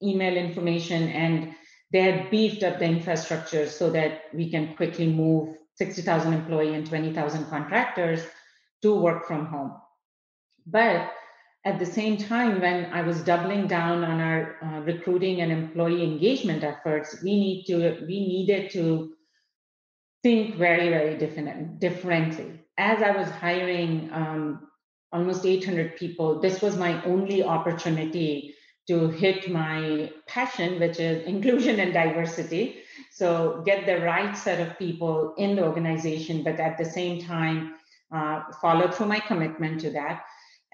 email 0.00 0.36
information, 0.36 1.08
and 1.08 1.54
they 1.90 2.02
had 2.02 2.30
beefed 2.30 2.62
up 2.62 2.78
the 2.78 2.84
infrastructure 2.84 3.66
so 3.66 3.90
that 3.90 4.22
we 4.32 4.48
can 4.50 4.76
quickly 4.76 5.08
move 5.12 5.56
60,000 5.74 6.32
employee 6.32 6.74
and 6.74 6.86
20,000 6.86 7.46
contractors 7.46 8.24
to 8.82 8.94
work 8.94 9.26
from 9.26 9.46
home. 9.46 9.72
But 10.70 11.12
at 11.64 11.78
the 11.78 11.86
same 11.86 12.16
time, 12.16 12.60
when 12.60 12.86
I 12.92 13.02
was 13.02 13.22
doubling 13.22 13.66
down 13.66 14.04
on 14.04 14.20
our 14.20 14.56
uh, 14.62 14.80
recruiting 14.80 15.40
and 15.40 15.50
employee 15.50 16.04
engagement 16.04 16.62
efforts, 16.62 17.22
we 17.22 17.32
need 17.40 17.64
to 17.66 18.04
we 18.06 18.20
needed 18.20 18.70
to 18.72 19.12
think 20.22 20.56
very 20.56 20.88
very 20.90 21.16
different 21.16 21.80
differently. 21.80 22.60
As 22.76 23.02
I 23.02 23.10
was 23.10 23.28
hiring 23.30 24.10
um, 24.12 24.68
almost 25.10 25.46
800 25.46 25.96
people, 25.96 26.40
this 26.40 26.60
was 26.60 26.76
my 26.76 27.02
only 27.04 27.42
opportunity 27.42 28.54
to 28.88 29.08
hit 29.08 29.50
my 29.50 30.10
passion, 30.26 30.78
which 30.80 31.00
is 31.00 31.26
inclusion 31.26 31.80
and 31.80 31.92
diversity. 31.92 32.82
So 33.10 33.62
get 33.64 33.86
the 33.86 34.00
right 34.00 34.36
set 34.36 34.60
of 34.60 34.78
people 34.78 35.34
in 35.38 35.56
the 35.56 35.64
organization, 35.64 36.42
but 36.44 36.60
at 36.60 36.78
the 36.78 36.84
same 36.84 37.22
time, 37.22 37.74
uh, 38.14 38.42
follow 38.62 38.90
through 38.90 39.06
my 39.06 39.20
commitment 39.20 39.80
to 39.80 39.90
that 39.90 40.22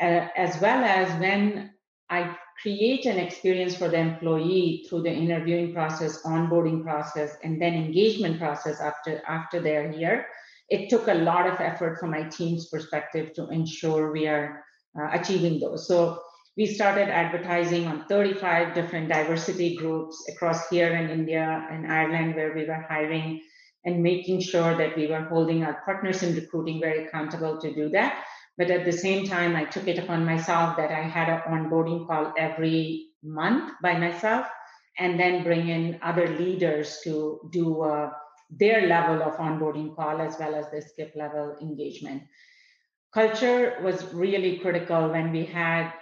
uh, 0.01 0.29
as 0.37 0.61
well 0.61 0.85
as 0.85 1.09
when 1.21 1.71
I 2.11 2.37
create 2.61 3.07
an 3.07 3.19
experience 3.19 3.75
for 3.77 3.89
the 3.89 3.99
employee 3.99 4.87
through 4.89 5.03
the 5.03 5.13
interviewing 5.13 5.73
process, 5.73 6.23
onboarding 6.23 6.83
process, 6.83 7.37
and 7.43 7.61
then 7.61 7.75
engagement 7.75 8.39
process 8.39 8.81
after 8.81 9.23
after 9.27 9.61
they're 9.61 9.91
here. 9.91 10.27
It 10.69 10.89
took 10.89 11.09
a 11.09 11.15
lot 11.15 11.47
of 11.47 11.61
effort 11.61 11.99
from 11.99 12.11
my 12.11 12.25
team's 12.25 12.69
perspective 12.69 13.35
to 13.35 13.49
ensure 13.49 14.13
we 14.13 14.27
are 14.27 14.65
uh, 14.99 15.09
achieving 15.13 15.61
those. 15.61 15.87
So 15.87 16.23
we 16.57 16.67
started 16.67 17.09
advertising 17.09 17.87
on 17.87 18.07
35 18.09 18.75
different 18.75 19.09
diversity 19.09 19.77
groups 19.77 20.17
across 20.29 20.69
here 20.69 20.95
in 20.95 21.11
India 21.11 21.67
and 21.71 21.91
Ireland, 21.91 22.37
where 22.37 22.55
we 22.55 22.65
were 22.65 22.87
hiring 22.89 23.43
and 23.85 24.03
making 24.03 24.41
sure 24.41 24.77
that 24.77 24.97
we 24.97 25.07
were 25.07 25.25
holding 25.25 25.65
our 25.65 25.83
partners 25.85 26.23
in 26.23 26.35
recruiting 26.35 26.81
very 26.81 27.07
accountable 27.07 27.61
to 27.61 27.75
do 27.75 27.89
that. 27.91 28.25
But 28.57 28.71
at 28.71 28.85
the 28.85 28.93
same 28.93 29.27
time, 29.27 29.57
I 29.57 29.65
took 29.65 29.89
it 29.89 29.99
upon 29.99 30.25
myself 30.25 30.77
that 30.77 30.91
I 30.91 31.03
had 31.03 31.29
an 31.29 31.41
onboarding 31.49 32.07
call 32.07 32.33
every 32.39 33.09
month 33.23 33.73
by 33.83 33.99
myself 33.99 34.47
and 34.99 35.19
then 35.19 35.43
bring 35.43 35.69
in 35.69 35.99
other 36.03 36.29
leaders 36.29 37.01
to 37.05 37.49
do 37.51 37.83
uh, 37.83 38.11
their 38.51 38.87
level 38.87 39.23
of 39.23 39.35
onboarding 39.39 39.97
call 39.97 40.21
as 40.21 40.39
well 40.39 40.55
as 40.55 40.71
the 40.71 40.81
skip 40.81 41.13
level 41.17 41.57
engagement. 41.61 42.23
Culture 43.13 43.79
was 43.83 44.13
really 44.13 44.59
critical 44.59 45.09
when 45.09 45.33
we 45.33 45.45
had 45.45 45.93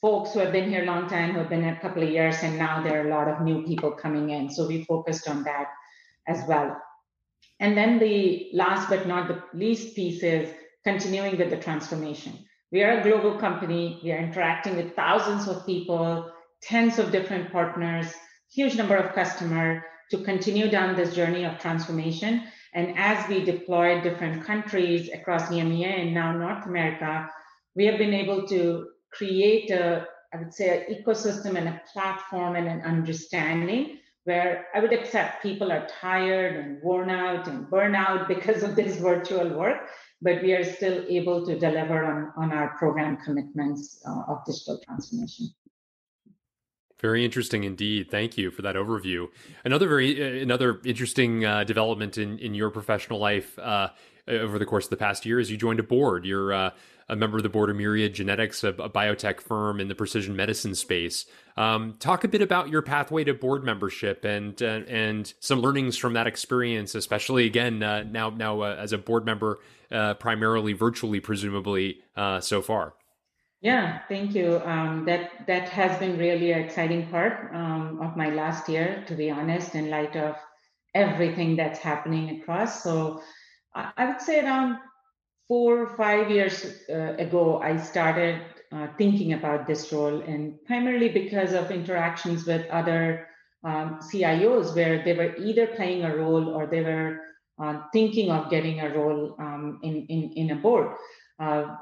folks 0.00 0.32
who 0.32 0.40
have 0.40 0.52
been 0.52 0.70
here 0.70 0.82
a 0.82 0.86
long 0.86 1.08
time, 1.08 1.32
who 1.32 1.38
have 1.38 1.50
been 1.50 1.64
a 1.64 1.80
couple 1.80 2.02
of 2.02 2.10
years, 2.10 2.42
and 2.42 2.58
now 2.58 2.82
there 2.82 3.02
are 3.02 3.08
a 3.08 3.10
lot 3.10 3.28
of 3.28 3.42
new 3.42 3.64
people 3.66 3.90
coming 3.92 4.30
in. 4.30 4.50
So 4.50 4.66
we 4.66 4.84
focused 4.84 5.28
on 5.28 5.44
that 5.44 5.66
as 6.26 6.42
well. 6.48 6.80
And 7.60 7.76
then 7.76 7.98
the 7.98 8.50
last 8.54 8.88
but 8.88 9.06
not 9.06 9.28
the 9.28 9.42
least 9.52 9.94
piece 9.94 10.22
is 10.22 10.48
continuing 10.84 11.36
with 11.36 11.50
the 11.50 11.56
transformation. 11.56 12.32
We 12.72 12.82
are 12.82 13.00
a 13.00 13.02
global 13.02 13.38
company. 13.38 14.00
We 14.02 14.12
are 14.12 14.18
interacting 14.18 14.76
with 14.76 14.94
thousands 14.94 15.48
of 15.48 15.66
people, 15.66 16.30
tens 16.62 16.98
of 16.98 17.10
different 17.10 17.52
partners, 17.52 18.12
huge 18.52 18.76
number 18.76 18.96
of 18.96 19.14
customers 19.14 19.82
to 20.10 20.22
continue 20.22 20.70
down 20.70 20.96
this 20.96 21.14
journey 21.14 21.44
of 21.44 21.58
transformation. 21.58 22.44
And 22.74 22.96
as 22.96 23.28
we 23.28 23.44
deploy 23.44 24.00
different 24.00 24.44
countries 24.44 25.10
across 25.12 25.48
EMEA 25.48 26.00
and 26.00 26.14
now 26.14 26.32
North 26.32 26.66
America, 26.66 27.28
we 27.74 27.86
have 27.86 27.98
been 27.98 28.14
able 28.14 28.46
to 28.48 28.86
create 29.12 29.70
a, 29.70 30.06
I 30.32 30.38
would 30.38 30.54
say, 30.54 30.86
an 30.86 30.94
ecosystem 30.94 31.56
and 31.56 31.68
a 31.68 31.80
platform 31.92 32.56
and 32.56 32.68
an 32.68 32.82
understanding 32.82 33.98
where 34.24 34.66
I 34.74 34.80
would 34.80 34.92
accept 34.92 35.42
people 35.42 35.72
are 35.72 35.88
tired 35.88 36.56
and 36.56 36.82
worn 36.82 37.10
out 37.10 37.48
and 37.48 37.66
burnout 37.66 38.28
because 38.28 38.62
of 38.62 38.76
this 38.76 38.96
virtual 39.10 39.48
work 39.48 39.88
but 40.22 40.42
we 40.42 40.52
are 40.52 40.64
still 40.64 41.04
able 41.08 41.46
to 41.46 41.58
deliver 41.58 42.04
on, 42.04 42.32
on 42.36 42.52
our 42.52 42.76
program 42.78 43.16
commitments 43.24 44.02
uh, 44.06 44.32
of 44.32 44.44
digital 44.44 44.80
transformation. 44.84 45.48
Very 47.00 47.24
interesting 47.24 47.64
indeed. 47.64 48.10
Thank 48.10 48.36
you 48.36 48.50
for 48.50 48.60
that 48.62 48.76
overview. 48.76 49.28
Another 49.64 49.88
very 49.88 50.22
uh, 50.22 50.42
another 50.42 50.80
interesting 50.84 51.44
uh, 51.44 51.64
development 51.64 52.18
in 52.18 52.38
in 52.38 52.54
your 52.54 52.70
professional 52.70 53.18
life 53.18 53.58
uh, 53.58 53.88
over 54.28 54.58
the 54.58 54.66
course 54.66 54.84
of 54.84 54.90
the 54.90 54.96
past 54.98 55.24
year 55.24 55.40
is 55.40 55.50
you 55.50 55.56
joined 55.56 55.80
a 55.80 55.82
board. 55.82 56.26
You're 56.26 56.52
uh, 56.52 56.70
a 57.08 57.16
member 57.16 57.38
of 57.38 57.42
the 57.42 57.48
board 57.48 57.70
of 57.70 57.76
Myriad 57.76 58.14
Genetics, 58.14 58.62
a, 58.62 58.68
a 58.68 58.90
biotech 58.90 59.40
firm 59.40 59.80
in 59.80 59.88
the 59.88 59.94
precision 59.94 60.36
medicine 60.36 60.74
space. 60.74 61.26
Um, 61.56 61.96
talk 61.98 62.24
a 62.24 62.28
bit 62.28 62.42
about 62.42 62.68
your 62.68 62.82
pathway 62.82 63.24
to 63.24 63.34
board 63.34 63.64
membership 63.64 64.24
and 64.24 64.60
uh, 64.62 64.82
and 64.88 65.32
some 65.40 65.60
learnings 65.60 65.96
from 65.96 66.14
that 66.14 66.26
experience, 66.26 66.94
especially 66.94 67.46
again 67.46 67.82
uh, 67.82 68.04
now 68.04 68.30
now 68.30 68.60
uh, 68.60 68.76
as 68.78 68.92
a 68.92 68.98
board 68.98 69.24
member, 69.24 69.60
uh, 69.90 70.14
primarily 70.14 70.72
virtually, 70.72 71.20
presumably 71.20 71.98
uh, 72.16 72.40
so 72.40 72.62
far. 72.62 72.94
Yeah, 73.60 74.00
thank 74.08 74.34
you. 74.34 74.62
Um, 74.64 75.04
that 75.04 75.46
that 75.46 75.68
has 75.68 75.98
been 75.98 76.16
really 76.18 76.52
an 76.52 76.60
exciting 76.60 77.08
part 77.08 77.54
um, 77.54 78.00
of 78.00 78.16
my 78.16 78.30
last 78.30 78.68
year, 78.68 79.04
to 79.06 79.14
be 79.14 79.30
honest, 79.30 79.74
in 79.74 79.90
light 79.90 80.16
of 80.16 80.36
everything 80.94 81.56
that's 81.56 81.78
happening 81.78 82.40
across. 82.40 82.82
So 82.82 83.22
I, 83.74 84.06
would 84.06 84.20
say 84.20 84.44
around 84.44 84.78
four 85.46 85.78
or 85.78 85.96
five 85.96 86.30
years 86.30 86.64
uh, 86.88 87.14
ago, 87.18 87.60
I 87.60 87.76
started 87.76 88.40
uh, 88.72 88.88
thinking 88.98 89.32
about 89.32 89.66
this 89.66 89.92
role, 89.92 90.20
and 90.22 90.54
primarily 90.64 91.08
because 91.08 91.52
of 91.52 91.70
interactions 91.70 92.46
with 92.46 92.66
other 92.70 93.28
um, 93.64 93.98
CIOs 94.00 94.74
where 94.74 95.04
they 95.04 95.12
were 95.12 95.36
either 95.36 95.66
playing 95.66 96.04
a 96.04 96.16
role 96.16 96.48
or 96.48 96.66
they 96.66 96.82
were 96.82 97.20
uh, 97.60 97.82
thinking 97.92 98.30
of 98.30 98.50
getting 98.50 98.80
a 98.80 98.88
role 98.88 99.34
um, 99.38 99.80
in, 99.82 100.06
in, 100.06 100.32
in 100.34 100.50
a 100.52 100.56
board. 100.56 100.96
Uh, 101.38 101.76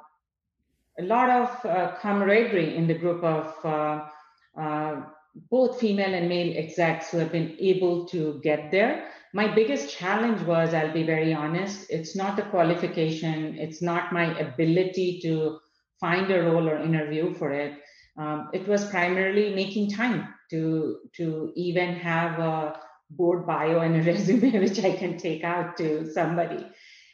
a 0.99 1.03
lot 1.03 1.31
of 1.31 1.67
uh, 1.67 1.95
camaraderie 2.01 2.75
in 2.75 2.89
the 2.89 2.95
group 2.95 3.23
of 3.23 3.55
uh, 3.65 5.03
both 5.51 5.79
female 5.79 6.15
and 6.15 6.29
male 6.29 6.57
execs 6.57 7.11
who 7.11 7.19
have 7.19 7.31
been 7.31 7.57
able 7.61 8.07
to 8.07 8.41
get 8.43 8.71
there. 8.71 9.09
My 9.33 9.47
biggest 9.47 9.95
challenge 9.95 10.43
was, 10.43 10.75
I'll 10.75 10.93
be 10.93 11.05
very 11.05 11.33
honest, 11.35 11.87
it's 11.91 12.17
not 12.17 12.37
the 12.37 12.43
qualification, 12.43 13.57
it's 13.57 13.83
not 13.83 14.13
my 14.13 14.37
ability 14.39 15.21
to 15.23 15.61
find 16.01 16.31
a 16.31 16.43
role 16.43 16.69
or 16.69 16.79
interview 16.79 17.35
for 17.35 17.51
it. 17.51 17.75
Um, 18.17 18.51
it 18.53 18.67
was 18.67 18.91
primarily 18.91 19.55
making 19.55 19.91
time 19.91 20.35
to 20.51 20.99
to 21.17 21.53
even 21.55 21.95
have 21.95 22.39
a 22.39 22.81
board 23.11 23.47
bio 23.47 23.81
and 23.81 23.97
a 23.97 24.03
resume 24.11 24.59
which 24.59 24.83
I 24.85 24.97
can 24.97 25.17
take 25.17 25.45
out 25.45 25.77
to 25.79 26.11
somebody. 26.11 26.67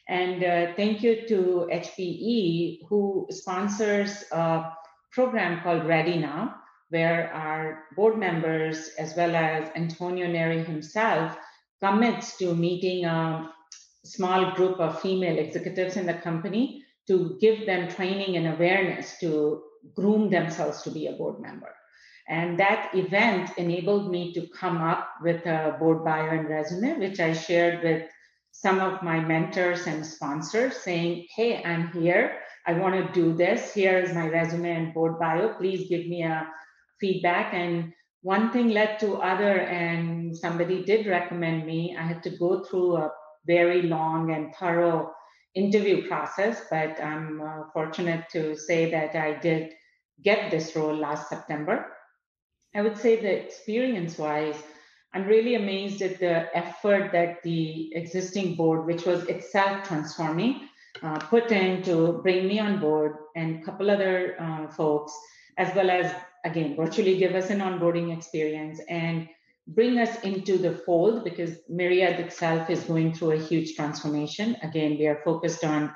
And 0.08 0.44
uh, 0.44 0.74
thank 0.76 1.02
you 1.02 1.26
to 1.28 1.68
HPE 1.72 2.80
who 2.88 3.26
sponsors 3.30 4.24
a 4.32 4.70
program 5.12 5.62
called 5.62 5.86
Ready 5.86 6.18
Now, 6.18 6.56
where 6.90 7.32
our 7.32 7.84
board 7.96 8.18
members, 8.18 8.90
as 8.98 9.16
well 9.16 9.34
as 9.34 9.70
Antonio 9.74 10.26
Neri 10.26 10.62
himself, 10.62 11.36
commits 11.82 12.36
to 12.38 12.54
meeting 12.54 13.06
a 13.06 13.50
small 14.04 14.52
group 14.52 14.78
of 14.78 15.00
female 15.00 15.38
executives 15.38 15.96
in 15.96 16.04
the 16.04 16.14
company 16.14 16.83
to 17.08 17.36
give 17.40 17.66
them 17.66 17.88
training 17.88 18.36
and 18.36 18.48
awareness 18.48 19.18
to 19.20 19.62
groom 19.94 20.30
themselves 20.30 20.82
to 20.82 20.90
be 20.90 21.06
a 21.06 21.12
board 21.12 21.40
member. 21.40 21.74
And 22.28 22.58
that 22.58 22.94
event 22.94 23.50
enabled 23.58 24.10
me 24.10 24.32
to 24.32 24.46
come 24.48 24.78
up 24.78 25.08
with 25.22 25.44
a 25.44 25.76
board 25.78 26.04
bio 26.04 26.30
and 26.30 26.48
resume, 26.48 26.98
which 26.98 27.20
I 27.20 27.34
shared 27.34 27.84
with 27.84 28.08
some 28.52 28.80
of 28.80 29.02
my 29.02 29.20
mentors 29.20 29.86
and 29.86 30.06
sponsors 30.06 30.76
saying, 30.78 31.26
Hey, 31.34 31.62
I'm 31.62 31.88
here. 31.92 32.38
I 32.66 32.72
want 32.74 32.94
to 32.94 33.12
do 33.12 33.34
this. 33.34 33.74
Here 33.74 33.98
is 33.98 34.14
my 34.14 34.28
resume 34.28 34.70
and 34.70 34.94
board 34.94 35.18
bio. 35.18 35.52
Please 35.58 35.88
give 35.88 36.06
me 36.06 36.22
a 36.22 36.48
feedback. 36.98 37.52
And 37.52 37.92
one 38.22 38.50
thing 38.52 38.68
led 38.70 38.98
to 39.00 39.16
other, 39.16 39.58
and 39.60 40.34
somebody 40.34 40.82
did 40.82 41.06
recommend 41.06 41.66
me. 41.66 41.94
I 41.98 42.02
had 42.02 42.22
to 42.22 42.30
go 42.38 42.64
through 42.64 42.96
a 42.96 43.12
very 43.46 43.82
long 43.82 44.32
and 44.32 44.54
thorough 44.54 45.12
interview 45.54 46.06
process, 46.08 46.62
but 46.70 47.00
I'm 47.00 47.40
uh, 47.40 47.70
fortunate 47.72 48.24
to 48.32 48.56
say 48.56 48.90
that 48.90 49.14
I 49.14 49.38
did 49.38 49.72
get 50.22 50.50
this 50.50 50.74
role 50.74 50.94
last 50.94 51.28
September. 51.28 51.86
I 52.74 52.82
would 52.82 52.98
say 52.98 53.16
that 53.16 53.44
experience 53.44 54.18
wise, 54.18 54.56
I'm 55.12 55.26
really 55.26 55.54
amazed 55.54 56.02
at 56.02 56.18
the 56.18 56.56
effort 56.56 57.12
that 57.12 57.42
the 57.44 57.94
existing 57.94 58.56
board, 58.56 58.84
which 58.84 59.04
was 59.06 59.22
itself 59.24 59.86
transforming, 59.86 60.68
uh, 61.02 61.18
put 61.18 61.52
in 61.52 61.82
to 61.84 62.20
bring 62.22 62.48
me 62.48 62.58
on 62.58 62.80
board 62.80 63.16
and 63.36 63.60
a 63.60 63.64
couple 63.64 63.90
other 63.90 64.36
uh, 64.40 64.66
folks, 64.68 65.12
as 65.56 65.72
well 65.76 65.90
as, 65.90 66.12
again, 66.44 66.74
virtually 66.74 67.16
give 67.16 67.34
us 67.34 67.50
an 67.50 67.60
onboarding 67.60 68.16
experience 68.16 68.80
and 68.88 69.28
bring 69.66 69.98
us 69.98 70.20
into 70.20 70.58
the 70.58 70.72
fold 70.72 71.24
because 71.24 71.52
Myriad 71.68 72.20
itself 72.20 72.68
is 72.68 72.84
going 72.84 73.14
through 73.14 73.32
a 73.32 73.38
huge 73.38 73.74
transformation. 73.74 74.56
Again, 74.62 74.98
we 74.98 75.06
are 75.06 75.22
focused 75.24 75.64
on 75.64 75.92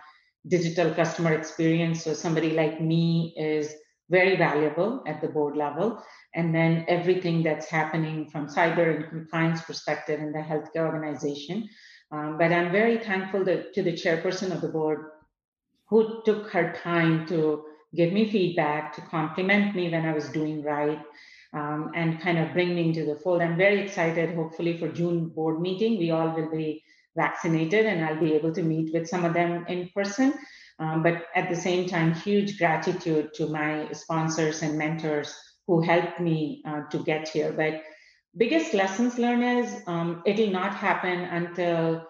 digital 0.47 0.95
customer 0.95 1.35
experience. 1.35 2.03
So 2.03 2.15
somebody 2.15 2.51
like 2.51 2.81
me 2.81 3.35
is 3.37 3.75
very 4.11 4.37
valuable 4.37 5.03
at 5.07 5.21
the 5.21 5.29
board 5.29 5.57
level 5.57 6.03
and 6.35 6.55
then 6.55 6.85
everything 6.89 7.43
that's 7.43 7.69
happening 7.69 8.31
from 8.31 8.47
cyber 8.47 8.95
and 8.95 9.09
compliance 9.09 9.61
perspective 9.63 10.21
in 10.21 10.33
the 10.33 10.39
healthcare 10.39 10.87
organization. 10.87 11.69
Um, 12.11 12.39
but 12.39 12.53
I'm 12.53 12.73
very 12.73 12.99
thankful 12.99 13.45
to, 13.45 13.71
to 13.73 13.83
the 13.83 13.93
chairperson 13.93 14.51
of 14.53 14.63
the 14.63 14.69
board 14.69 15.11
who 15.91 16.23
took 16.25 16.51
her 16.51 16.75
time 16.83 17.27
to 17.27 17.65
give 17.95 18.13
me 18.13 18.31
feedback, 18.31 18.95
to 18.95 19.01
compliment 19.03 19.75
me 19.75 19.91
when 19.91 20.07
I 20.07 20.13
was 20.13 20.29
doing 20.29 20.63
right, 20.63 21.01
um, 21.53 21.93
and 21.95 22.21
kind 22.21 22.39
of 22.39 22.53
bring 22.53 22.75
me 22.75 22.89
into 22.89 23.05
the 23.05 23.19
fold. 23.21 23.43
I'm 23.43 23.57
very 23.57 23.81
excited, 23.81 24.35
hopefully, 24.35 24.79
for 24.79 24.89
June 24.89 25.29
board 25.29 25.61
meeting. 25.61 25.99
We 25.99 26.11
all 26.11 26.35
will 26.35 26.51
be 26.51 26.83
vaccinated, 27.17 27.87
and 27.87 28.05
I'll 28.05 28.21
be 28.21 28.35
able 28.35 28.53
to 28.53 28.63
meet 28.63 28.93
with 28.93 29.09
some 29.09 29.25
of 29.25 29.35
them 29.35 29.65
in 29.69 29.89
person. 29.95 30.35
Um, 30.79 31.03
but 31.03 31.25
at 31.35 31.49
the 31.49 31.57
same 31.57 31.89
time, 31.89 32.15
huge 32.15 32.59
gratitude 32.59 33.35
to 33.35 33.49
my 33.49 33.91
sponsors 33.93 34.63
and 34.63 34.79
mentors 34.79 35.35
who 35.67 35.81
helped 35.81 36.21
me 36.21 36.63
uh, 36.67 36.83
to 36.91 36.99
get 36.99 37.29
here. 37.29 37.53
But 37.53 37.83
biggest 38.37 38.75
lessons 38.75 39.19
learned 39.19 39.65
is 39.65 39.83
um, 39.87 40.23
it'll 40.25 40.51
not 40.51 40.75
happen 40.75 41.21
until 41.21 42.07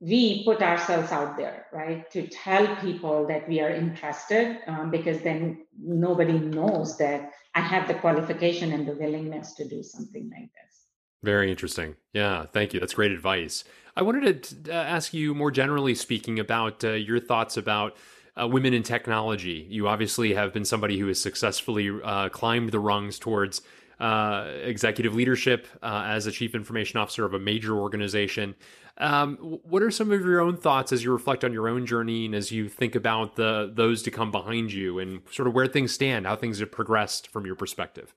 we 0.00 0.44
put 0.44 0.62
ourselves 0.62 1.10
out 1.10 1.36
there, 1.36 1.66
right? 1.72 2.08
To 2.12 2.26
tell 2.28 2.76
people 2.76 3.26
that 3.26 3.48
we 3.48 3.60
are 3.60 3.70
interested, 3.70 4.58
um, 4.66 4.90
because 4.90 5.20
then 5.22 5.66
nobody 5.76 6.38
knows 6.38 6.96
that 6.98 7.32
I 7.54 7.60
have 7.60 7.88
the 7.88 7.94
qualification 7.94 8.72
and 8.72 8.86
the 8.86 8.92
willingness 8.92 9.54
to 9.54 9.68
do 9.68 9.82
something 9.82 10.30
like 10.30 10.50
this. 10.52 10.86
Very 11.24 11.50
interesting. 11.50 11.96
Yeah, 12.12 12.46
thank 12.46 12.72
you. 12.72 12.78
That's 12.78 12.94
great 12.94 13.10
advice. 13.10 13.64
I 13.96 14.02
wanted 14.02 14.44
to 14.44 14.72
uh, 14.72 14.74
ask 14.74 15.12
you 15.12 15.34
more 15.34 15.50
generally 15.50 15.96
speaking 15.96 16.38
about 16.38 16.84
uh, 16.84 16.90
your 16.90 17.18
thoughts 17.18 17.56
about 17.56 17.96
uh, 18.40 18.46
women 18.46 18.72
in 18.72 18.84
technology. 18.84 19.66
You 19.68 19.88
obviously 19.88 20.34
have 20.34 20.52
been 20.52 20.64
somebody 20.64 20.98
who 20.98 21.08
has 21.08 21.20
successfully 21.20 21.90
uh, 22.04 22.28
climbed 22.28 22.70
the 22.70 22.78
rungs 22.78 23.18
towards 23.18 23.62
uh, 24.00 24.52
executive 24.62 25.14
leadership 25.14 25.66
uh, 25.82 26.04
as 26.06 26.26
a 26.26 26.32
chief 26.32 26.54
information 26.54 26.98
officer 26.98 27.24
of 27.24 27.34
a 27.34 27.38
major 27.38 27.76
organization. 27.76 28.54
Um, 28.98 29.36
what 29.62 29.82
are 29.82 29.90
some 29.90 30.10
of 30.10 30.24
your 30.24 30.40
own 30.40 30.56
thoughts 30.56 30.92
as 30.92 31.04
you 31.04 31.12
reflect 31.12 31.44
on 31.44 31.52
your 31.52 31.68
own 31.68 31.86
journey 31.86 32.26
and 32.26 32.34
as 32.34 32.50
you 32.50 32.68
think 32.68 32.94
about 32.94 33.36
the 33.36 33.70
those 33.72 34.02
to 34.02 34.10
come 34.10 34.32
behind 34.32 34.72
you 34.72 34.98
and 34.98 35.22
sort 35.30 35.46
of 35.46 35.54
where 35.54 35.66
things 35.66 35.92
stand, 35.92 36.26
how 36.26 36.34
things 36.34 36.58
have 36.58 36.72
progressed 36.72 37.28
from 37.28 37.46
your 37.46 37.54
perspective? 37.54 38.14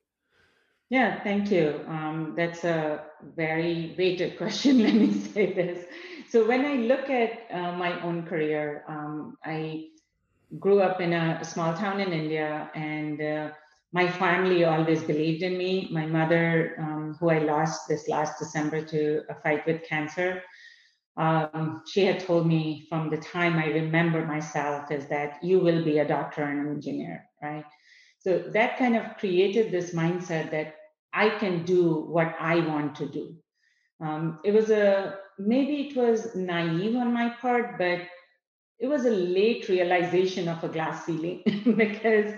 Yeah, 0.90 1.24
thank 1.24 1.50
you. 1.52 1.80
Um, 1.88 2.34
that's 2.36 2.66
a 2.66 3.04
very 3.36 3.96
weighted 3.98 4.38
question. 4.42 4.84
Let 4.84 4.94
me 4.94 5.14
say 5.14 5.54
this. 5.54 5.86
So 6.30 6.48
when 6.48 6.66
I 6.66 6.76
look 6.76 7.10
at 7.10 7.48
uh, 7.52 7.74
my 7.74 8.02
own 8.02 8.24
career, 8.24 8.84
um, 8.88 9.38
I 9.44 9.88
grew 10.60 10.82
up 10.82 11.00
in 11.00 11.14
a 11.14 11.44
small 11.44 11.74
town 11.74 12.02
in 12.02 12.12
India, 12.12 12.70
and 12.76 13.22
uh, 13.22 13.52
my 13.94 14.10
family 14.10 14.64
always 14.64 15.04
believed 15.04 15.44
in 15.44 15.58
me. 15.58 15.90
My 15.92 16.06
mother, 16.06 16.76
um, 16.80 17.18
who 17.20 17.30
I 17.30 17.40
lost 17.40 17.88
this 17.88 18.08
last 18.08 18.40
December 18.40 18.82
to 18.86 19.24
a 19.30 19.36
fight 19.36 19.66
with 19.66 19.84
cancer, 19.84 20.42
um, 21.18 21.84
she 21.86 22.06
had 22.06 22.20
told 22.22 22.48
me 22.48 22.86
from 22.88 23.10
the 23.10 23.18
time 23.18 23.58
I 23.58 23.66
remember 23.66 24.26
myself 24.26 24.92
is 24.92 25.08
that 25.08 25.44
you 25.44 25.60
will 25.60 25.84
be 25.84 26.00
a 26.00 26.08
doctor 26.08 26.44
and 26.44 26.68
an 26.68 26.74
engineer, 26.74 27.26
right? 27.42 27.66
So 28.20 28.40
that 28.54 28.78
kind 28.78 28.96
of 28.96 29.18
created 29.18 29.72
this 29.72 29.94
mindset 29.94 30.52
that 30.52 30.76
I 31.14 31.30
can 31.30 31.66
do 31.66 32.06
what 32.10 32.36
I 32.40 32.60
want 32.60 32.96
to 32.98 33.08
do. 33.08 33.36
Um, 34.00 34.40
it 34.46 34.54
was 34.54 34.70
a 34.70 35.18
maybe 35.38 35.90
it 35.90 35.98
was 35.98 36.36
naive 36.36 36.96
on 36.96 37.14
my 37.14 37.30
part, 37.42 37.78
but 37.78 38.02
it 38.80 38.88
was 38.88 39.06
a 39.06 39.12
late 39.12 39.70
realization 39.70 40.48
of 40.48 40.64
a 40.64 40.70
glass 40.70 41.06
ceiling 41.06 41.44
because 41.78 42.34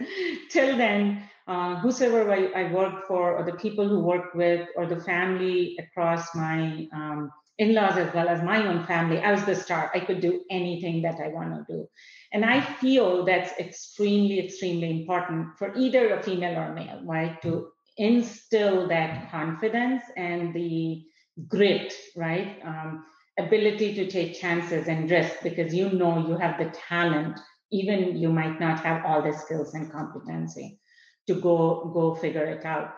till 0.50 0.76
then, 0.76 1.24
uh, 1.48 1.76
whosoever 1.80 2.32
I, 2.32 2.46
I, 2.56 2.72
worked 2.72 3.08
for, 3.08 3.36
or 3.38 3.44
the 3.44 3.58
people 3.58 3.88
who 3.88 4.00
worked 4.00 4.36
with, 4.36 4.68
or 4.78 4.86
the 4.86 5.02
family 5.02 5.78
across 5.78 6.34
my 6.34 6.88
um, 6.94 7.30
in 7.60 7.74
laws 7.74 7.98
as 7.98 8.14
well 8.14 8.30
as 8.30 8.42
my 8.42 8.66
own 8.66 8.86
family, 8.86 9.20
I 9.20 9.32
was 9.32 9.46
the 9.46 9.56
star. 9.56 9.92
I 9.94 10.00
could 10.00 10.22
do 10.22 10.42
anything 10.50 11.02
that 11.04 11.20
I 11.24 11.28
want 11.28 11.54
to 11.54 11.74
do. 11.74 11.88
And 12.32 12.44
I 12.44 12.62
feel 12.62 13.26
that's 13.26 13.52
extremely, 13.60 14.40
extremely 14.40 14.90
important 14.90 15.58
for 15.60 15.76
either 15.76 16.16
a 16.16 16.24
female 16.24 16.58
or 16.58 16.74
male, 16.74 17.02
right? 17.06 17.40
To 17.44 17.68
instill 17.98 18.88
that 18.88 19.30
confidence 19.30 20.02
and 20.18 20.54
the 20.54 21.04
grit, 21.48 21.94
right? 22.16 22.58
Um, 22.66 23.06
ability 23.38 23.94
to 23.96 24.10
take 24.10 24.40
chances 24.40 24.88
and 24.88 25.10
risk 25.12 25.36
because 25.44 25.74
you 25.76 25.92
know 25.92 26.28
you 26.28 26.38
have 26.38 26.58
the 26.58 26.74
talent, 26.90 27.40
even 27.72 28.18
you 28.18 28.30
might 28.30 28.60
not 28.60 28.80
have 28.80 29.06
all 29.06 29.22
the 29.22 29.34
skills 29.34 29.76
and 29.76 29.92
competency 29.92 30.80
to 31.28 31.36
go 31.36 31.92
go 31.94 32.16
figure 32.16 32.46
it 32.46 32.66
out. 32.66 32.94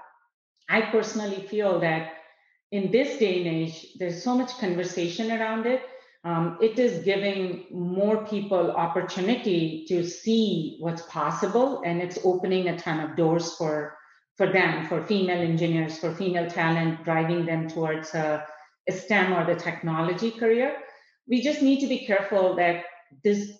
I 0.69 0.81
personally 0.81 1.47
feel 1.47 1.79
that 1.79 2.13
in 2.71 2.91
this 2.91 3.17
day 3.17 3.45
and 3.45 3.47
age, 3.47 3.87
there's 3.99 4.23
so 4.23 4.35
much 4.35 4.57
conversation 4.57 5.31
around 5.31 5.65
it. 5.65 5.81
Um, 6.23 6.57
it 6.59 6.79
is 6.79 7.05
giving 7.05 7.65
more 7.71 8.25
people 8.25 8.71
opportunity 8.71 9.85
to 9.87 10.03
see 10.03 10.77
what's 10.79 11.03
possible, 11.03 11.83
and 11.85 12.01
it's 12.01 12.17
opening 12.23 12.67
a 12.67 12.77
ton 12.77 12.99
of 12.99 13.15
doors 13.15 13.53
for 13.55 13.95
for 14.35 14.51
them, 14.51 14.87
for 14.87 15.01
female 15.05 15.41
engineers, 15.41 15.97
for 15.97 16.13
female 16.13 16.49
talent, 16.49 17.03
driving 17.05 17.45
them 17.45 17.69
towards 17.69 18.13
a, 18.13 18.45
a 18.89 18.91
STEM 18.91 19.31
or 19.31 19.45
the 19.45 19.55
technology 19.55 20.29
career. 20.29 20.75
We 21.27 21.41
just 21.41 21.61
need 21.61 21.79
to 21.79 21.87
be 21.87 22.05
careful 22.05 22.55
that 22.57 22.83
this 23.23 23.51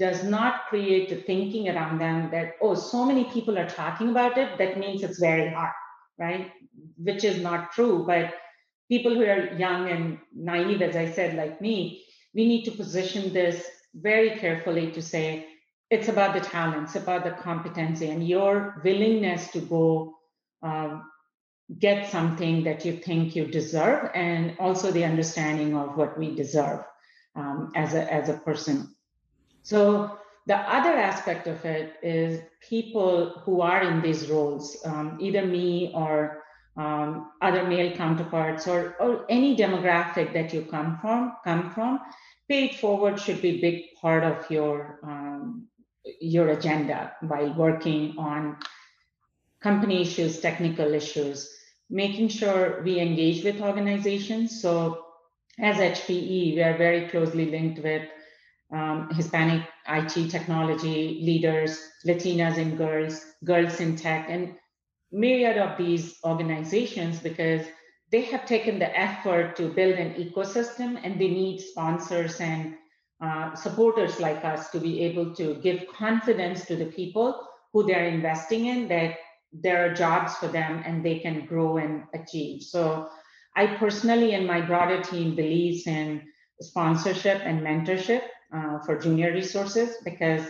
does 0.00 0.24
not 0.24 0.66
create 0.68 1.10
the 1.10 1.16
thinking 1.16 1.68
around 1.68 1.98
them 2.00 2.30
that, 2.30 2.54
oh, 2.62 2.74
so 2.74 3.04
many 3.04 3.24
people 3.24 3.58
are 3.58 3.68
talking 3.68 4.08
about 4.08 4.38
it, 4.38 4.56
that 4.56 4.78
means 4.78 5.02
it's 5.02 5.20
very 5.20 5.50
hard, 5.52 5.74
right? 6.18 6.50
Which 6.96 7.22
is 7.22 7.42
not 7.42 7.70
true. 7.72 8.04
But 8.06 8.34
people 8.88 9.14
who 9.14 9.24
are 9.24 9.52
young 9.58 9.90
and 9.90 10.18
naive, 10.34 10.80
as 10.80 10.96
I 10.96 11.10
said, 11.10 11.36
like 11.36 11.60
me, 11.60 12.02
we 12.34 12.46
need 12.46 12.64
to 12.64 12.70
position 12.70 13.34
this 13.34 13.66
very 13.94 14.38
carefully 14.38 14.90
to 14.92 15.02
say 15.02 15.46
it's 15.90 16.08
about 16.08 16.32
the 16.34 16.40
talents, 16.40 16.96
about 16.96 17.24
the 17.24 17.32
competency, 17.32 18.08
and 18.08 18.26
your 18.26 18.80
willingness 18.84 19.50
to 19.50 19.60
go 19.60 20.14
um, 20.62 21.10
get 21.78 22.10
something 22.10 22.64
that 22.64 22.84
you 22.84 22.96
think 22.96 23.36
you 23.36 23.44
deserve, 23.46 24.10
and 24.14 24.56
also 24.58 24.92
the 24.92 25.04
understanding 25.04 25.76
of 25.76 25.96
what 25.96 26.16
we 26.16 26.34
deserve 26.34 26.84
um, 27.34 27.72
as 27.74 27.94
a 27.94 28.12
as 28.12 28.28
a 28.28 28.38
person. 28.38 28.94
So 29.62 30.18
the 30.46 30.56
other 30.56 30.90
aspect 30.90 31.46
of 31.46 31.64
it 31.64 31.94
is 32.02 32.40
people 32.68 33.40
who 33.44 33.60
are 33.60 33.82
in 33.82 34.02
these 34.02 34.28
roles, 34.28 34.76
um, 34.84 35.18
either 35.20 35.46
me 35.46 35.92
or 35.94 36.42
um, 36.76 37.32
other 37.42 37.66
male 37.66 37.94
counterparts 37.96 38.66
or, 38.66 38.96
or 39.00 39.26
any 39.28 39.56
demographic 39.56 40.32
that 40.32 40.52
you 40.52 40.62
come 40.62 40.98
from, 41.00 41.36
come 41.44 41.70
from, 41.70 42.00
pay 42.48 42.66
it 42.66 42.74
forward 42.76 43.20
should 43.20 43.42
be 43.42 43.50
a 43.50 43.60
big 43.60 43.94
part 44.00 44.24
of 44.24 44.50
your 44.50 44.98
um, 45.02 45.68
your 46.20 46.48
agenda 46.48 47.12
while 47.20 47.52
working 47.54 48.14
on 48.18 48.56
company 49.62 50.00
issues, 50.00 50.40
technical 50.40 50.94
issues, 50.94 51.54
making 51.90 52.28
sure 52.28 52.82
we 52.82 52.98
engage 52.98 53.44
with 53.44 53.60
organizations. 53.60 54.62
So 54.62 55.04
as 55.58 55.76
HPE, 55.76 56.54
we 56.54 56.62
are 56.62 56.78
very 56.78 57.08
closely 57.08 57.50
linked 57.50 57.82
with 57.82 58.08
um, 58.72 59.08
Hispanic 59.12 59.66
IT 59.88 60.30
technology 60.30 61.20
leaders, 61.22 61.80
Latinas 62.06 62.56
and 62.56 62.78
girls, 62.78 63.24
girls 63.44 63.80
in 63.80 63.96
tech, 63.96 64.26
and 64.28 64.54
myriad 65.12 65.58
of 65.58 65.76
these 65.76 66.16
organizations 66.24 67.18
because 67.20 67.66
they 68.12 68.22
have 68.22 68.46
taken 68.46 68.78
the 68.78 68.98
effort 68.98 69.56
to 69.56 69.68
build 69.68 69.94
an 69.94 70.14
ecosystem 70.14 71.00
and 71.02 71.20
they 71.20 71.28
need 71.28 71.60
sponsors 71.60 72.40
and 72.40 72.74
uh, 73.20 73.54
supporters 73.54 74.18
like 74.18 74.44
us 74.44 74.70
to 74.70 74.80
be 74.80 75.00
able 75.02 75.34
to 75.34 75.54
give 75.56 75.86
confidence 75.88 76.64
to 76.64 76.76
the 76.76 76.86
people 76.86 77.46
who 77.72 77.86
they're 77.86 78.08
investing 78.08 78.66
in 78.66 78.88
that 78.88 79.16
there 79.52 79.84
are 79.84 79.94
jobs 79.94 80.34
for 80.36 80.48
them 80.48 80.82
and 80.86 81.04
they 81.04 81.18
can 81.18 81.44
grow 81.46 81.76
and 81.76 82.04
achieve. 82.14 82.62
So 82.62 83.08
I 83.56 83.66
personally 83.66 84.34
and 84.34 84.46
my 84.46 84.60
broader 84.60 85.02
team 85.02 85.34
believes 85.34 85.86
in 85.86 86.22
sponsorship 86.60 87.42
and 87.44 87.60
mentorship 87.60 88.22
uh, 88.54 88.78
for 88.80 88.98
junior 88.98 89.32
resources 89.32 89.96
because 90.04 90.46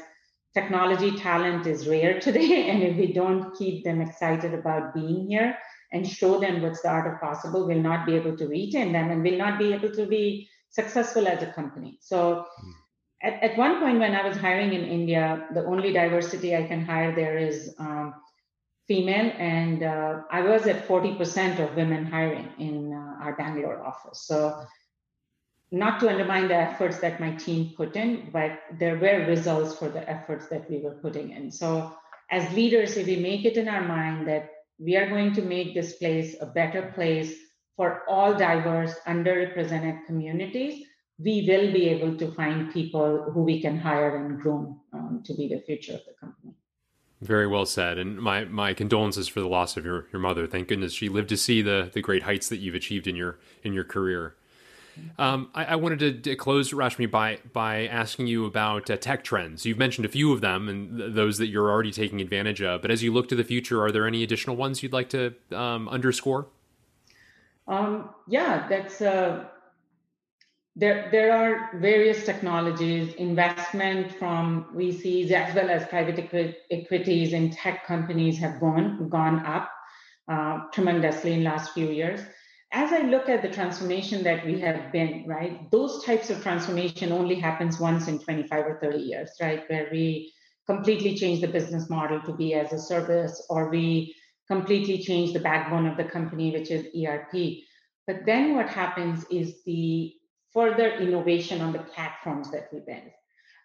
technology 0.54 1.12
talent 1.16 1.66
is 1.66 1.88
rare 1.88 2.20
today. 2.26 2.70
And 2.70 2.82
if 2.82 2.96
we 2.96 3.12
don't 3.12 3.56
keep 3.56 3.84
them 3.84 4.00
excited 4.00 4.54
about 4.54 4.94
being 4.94 5.28
here 5.28 5.56
and 5.92 6.06
show 6.06 6.38
them 6.40 6.62
what's 6.62 6.82
the 6.82 6.88
art 6.88 7.12
of 7.12 7.20
possible, 7.20 7.66
we'll 7.66 7.80
not 7.80 8.06
be 8.06 8.14
able 8.14 8.36
to 8.36 8.46
retain 8.46 8.92
them 8.92 9.10
and 9.10 9.22
we'll 9.22 9.38
not 9.38 9.58
be 9.58 9.72
able 9.72 9.90
to 9.92 10.06
be 10.06 10.48
successful 10.70 11.26
as 11.26 11.42
a 11.42 11.52
company. 11.52 11.98
So 12.00 12.46
hmm. 12.60 12.70
at, 13.22 13.42
at 13.42 13.58
one 13.58 13.80
point 13.80 13.98
when 13.98 14.14
I 14.14 14.26
was 14.26 14.36
hiring 14.36 14.72
in 14.72 14.84
India, 14.84 15.46
the 15.52 15.64
only 15.64 15.92
diversity 15.92 16.56
I 16.56 16.64
can 16.64 16.84
hire 16.84 17.14
there 17.14 17.38
is 17.38 17.74
um, 17.78 18.14
female. 18.86 19.32
And 19.38 19.82
uh, 19.82 20.22
I 20.30 20.42
was 20.42 20.66
at 20.66 20.86
40% 20.86 21.58
of 21.58 21.76
women 21.76 22.06
hiring 22.06 22.48
in 22.58 22.92
uh, 22.92 23.24
our 23.24 23.36
Bangalore 23.36 23.84
office. 23.84 24.22
So 24.26 24.64
not 25.72 26.00
to 26.00 26.08
undermine 26.08 26.48
the 26.48 26.56
efforts 26.56 26.98
that 27.00 27.20
my 27.20 27.32
team 27.36 27.72
put 27.76 27.94
in, 27.96 28.30
but 28.32 28.60
there 28.78 28.98
were 28.98 29.26
results 29.26 29.78
for 29.78 29.88
the 29.88 30.08
efforts 30.08 30.48
that 30.48 30.68
we 30.68 30.78
were 30.78 30.94
putting 30.94 31.30
in. 31.30 31.50
So 31.50 31.94
as 32.30 32.52
leaders, 32.52 32.96
if 32.96 33.06
we 33.06 33.16
make 33.16 33.44
it 33.44 33.56
in 33.56 33.68
our 33.68 33.86
mind 33.86 34.26
that 34.26 34.50
we 34.78 34.96
are 34.96 35.08
going 35.08 35.32
to 35.34 35.42
make 35.42 35.74
this 35.74 35.94
place 35.94 36.36
a 36.40 36.46
better 36.46 36.90
place 36.94 37.34
for 37.76 38.02
all 38.08 38.34
diverse, 38.34 38.94
underrepresented 39.06 40.06
communities, 40.06 40.84
we 41.18 41.46
will 41.46 41.72
be 41.72 41.88
able 41.88 42.16
to 42.16 42.32
find 42.32 42.72
people 42.72 43.30
who 43.32 43.42
we 43.42 43.60
can 43.60 43.78
hire 43.78 44.16
and 44.16 44.40
groom 44.40 44.80
um, 44.92 45.22
to 45.24 45.34
be 45.34 45.48
the 45.48 45.60
future 45.60 45.94
of 45.94 46.00
the 46.06 46.14
company. 46.18 46.54
Very 47.20 47.46
well 47.46 47.66
said, 47.66 47.98
and 47.98 48.18
my 48.18 48.46
my 48.46 48.72
condolences 48.72 49.28
for 49.28 49.40
the 49.40 49.48
loss 49.48 49.76
of 49.76 49.84
your 49.84 50.08
your 50.10 50.20
mother. 50.20 50.46
Thank 50.46 50.68
goodness 50.68 50.94
she 50.94 51.10
lived 51.10 51.28
to 51.28 51.36
see 51.36 51.60
the 51.60 51.90
the 51.92 52.00
great 52.00 52.22
heights 52.22 52.48
that 52.48 52.58
you've 52.58 52.74
achieved 52.74 53.06
in 53.06 53.14
your 53.14 53.38
in 53.62 53.74
your 53.74 53.84
career. 53.84 54.36
Um, 55.18 55.50
I, 55.54 55.64
I, 55.66 55.76
wanted 55.76 55.98
to, 55.98 56.12
to, 56.30 56.36
close, 56.36 56.72
Rashmi, 56.72 57.10
by 57.10 57.38
by 57.52 57.86
asking 57.86 58.26
you 58.26 58.46
about 58.46 58.88
uh, 58.90 58.96
tech 58.96 59.22
trends. 59.22 59.66
You've 59.66 59.78
mentioned 59.78 60.06
a 60.06 60.08
few 60.08 60.32
of 60.32 60.40
them 60.40 60.68
and 60.68 60.98
th- 60.98 61.14
those 61.14 61.38
that 61.38 61.48
you're 61.48 61.70
already 61.70 61.92
taking 61.92 62.20
advantage 62.20 62.62
of. 62.62 62.80
But 62.82 62.90
as 62.90 63.02
you 63.02 63.12
look 63.12 63.28
to 63.28 63.36
the 63.36 63.44
future, 63.44 63.84
are 63.84 63.90
there 63.90 64.06
any 64.06 64.22
additional 64.22 64.56
ones 64.56 64.82
you'd 64.82 64.92
like 64.92 65.10
to 65.10 65.34
um, 65.52 65.88
underscore? 65.88 66.48
Um, 67.68 68.10
yeah, 68.28 68.66
that's 68.68 69.02
uh, 69.02 69.44
there. 70.74 71.08
There 71.10 71.36
are 71.36 71.78
various 71.78 72.24
technologies, 72.24 73.14
investment 73.14 74.12
from 74.12 74.66
VCs 74.74 75.30
as 75.30 75.54
well 75.54 75.68
as 75.68 75.86
private 75.86 76.18
equi- 76.18 76.56
equities 76.70 77.32
in 77.32 77.50
tech 77.50 77.86
companies 77.86 78.38
have 78.38 78.58
gone 78.58 79.08
gone 79.10 79.44
up 79.44 79.70
uh, 80.28 80.60
tremendously 80.72 81.34
in 81.34 81.44
last 81.44 81.74
few 81.74 81.90
years 81.90 82.20
as 82.72 82.92
I 82.92 83.00
look 83.00 83.28
at 83.28 83.42
the 83.42 83.50
transformation 83.50 84.22
that 84.24 84.46
we 84.46 84.60
have 84.60 84.92
been, 84.92 85.24
right, 85.26 85.70
those 85.70 86.04
types 86.04 86.30
of 86.30 86.42
transformation 86.42 87.10
only 87.10 87.34
happens 87.34 87.80
once 87.80 88.06
in 88.06 88.18
25 88.18 88.66
or 88.66 88.78
30 88.80 88.98
years, 88.98 89.30
right, 89.40 89.68
where 89.68 89.88
we 89.90 90.32
completely 90.66 91.16
change 91.16 91.40
the 91.40 91.48
business 91.48 91.90
model 91.90 92.20
to 92.22 92.32
be 92.32 92.54
as 92.54 92.72
a 92.72 92.78
service 92.78 93.44
or 93.50 93.70
we 93.70 94.14
completely 94.46 94.98
change 95.02 95.32
the 95.32 95.40
backbone 95.40 95.86
of 95.86 95.96
the 95.96 96.04
company, 96.04 96.52
which 96.52 96.70
is 96.70 96.86
ERP. 96.94 97.64
But 98.06 98.24
then 98.24 98.54
what 98.54 98.68
happens 98.68 99.24
is 99.30 99.62
the 99.64 100.12
further 100.52 100.92
innovation 100.92 101.60
on 101.60 101.72
the 101.72 101.80
platforms 101.80 102.50
that 102.52 102.68
we 102.72 102.80
build. 102.80 103.10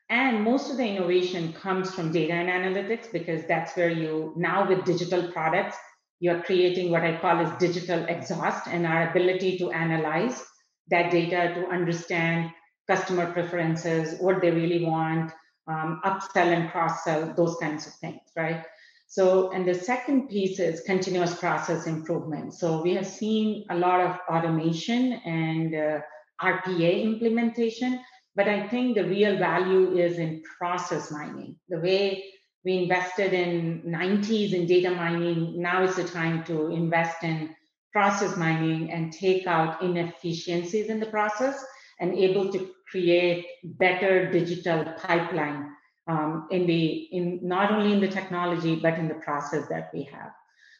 And 0.09 0.43
most 0.43 0.69
of 0.69 0.77
the 0.77 0.85
innovation 0.85 1.53
comes 1.53 1.93
from 1.93 2.11
data 2.11 2.33
and 2.33 2.49
analytics 2.49 3.11
because 3.11 3.45
that's 3.47 3.75
where 3.75 3.89
you 3.89 4.33
now 4.35 4.67
with 4.67 4.85
digital 4.85 5.31
products, 5.31 5.77
you're 6.19 6.41
creating 6.43 6.91
what 6.91 7.03
I 7.03 7.17
call 7.17 7.39
as 7.39 7.57
digital 7.57 8.05
exhaust 8.05 8.67
and 8.67 8.85
our 8.85 9.09
ability 9.09 9.57
to 9.59 9.71
analyze 9.71 10.43
that 10.89 11.11
data 11.11 11.53
to 11.55 11.67
understand 11.67 12.51
customer 12.87 13.31
preferences, 13.31 14.19
what 14.19 14.41
they 14.41 14.51
really 14.51 14.85
want, 14.85 15.31
um, 15.67 15.99
upsell 16.05 16.53
and 16.53 16.71
cross 16.71 17.03
sell, 17.03 17.33
those 17.35 17.57
kinds 17.57 17.87
of 17.87 17.93
things, 17.95 18.21
right? 18.35 18.63
So, 19.07 19.51
and 19.51 19.67
the 19.67 19.73
second 19.73 20.29
piece 20.29 20.59
is 20.59 20.81
continuous 20.81 21.35
process 21.35 21.87
improvement. 21.87 22.53
So, 22.53 22.81
we 22.81 22.93
have 22.95 23.07
seen 23.07 23.65
a 23.69 23.75
lot 23.75 24.01
of 24.01 24.17
automation 24.29 25.13
and 25.25 25.75
uh, 25.75 25.99
RPA 26.41 27.03
implementation, 27.03 27.99
but 28.35 28.47
I 28.47 28.67
think 28.67 28.95
the 28.95 29.05
real 29.05 29.37
value 29.37 29.97
is 29.97 30.17
in 30.17 30.43
process 30.59 31.11
mining, 31.11 31.55
the 31.69 31.79
way 31.79 32.23
we 32.65 32.77
invested 32.77 33.31
in 33.31 33.83
90s 33.85 34.53
in 34.53 34.65
data 34.65 34.89
mining. 34.89 35.61
Now 35.61 35.83
is 35.83 35.95
the 35.95 36.03
time 36.03 36.43
to 36.45 36.71
invest 36.71 37.23
in 37.23 37.55
process 37.93 38.35
mining 38.35 38.91
and 38.91 39.13
take 39.13 39.45
out 39.45 39.81
inefficiencies 39.81 40.87
in 40.87 40.99
the 40.99 41.05
process 41.05 41.63
and 41.99 42.17
able 42.17 42.51
to 42.51 42.71
create 42.89 43.45
better 43.63 44.31
digital 44.31 44.83
pipeline 44.97 45.69
um, 46.07 46.47
in 46.51 46.65
the 46.67 47.07
in 47.11 47.39
not 47.41 47.71
only 47.71 47.93
in 47.93 48.01
the 48.01 48.07
technology 48.07 48.75
but 48.75 48.99
in 48.99 49.07
the 49.07 49.15
process 49.15 49.67
that 49.69 49.91
we 49.93 50.03
have. 50.03 50.31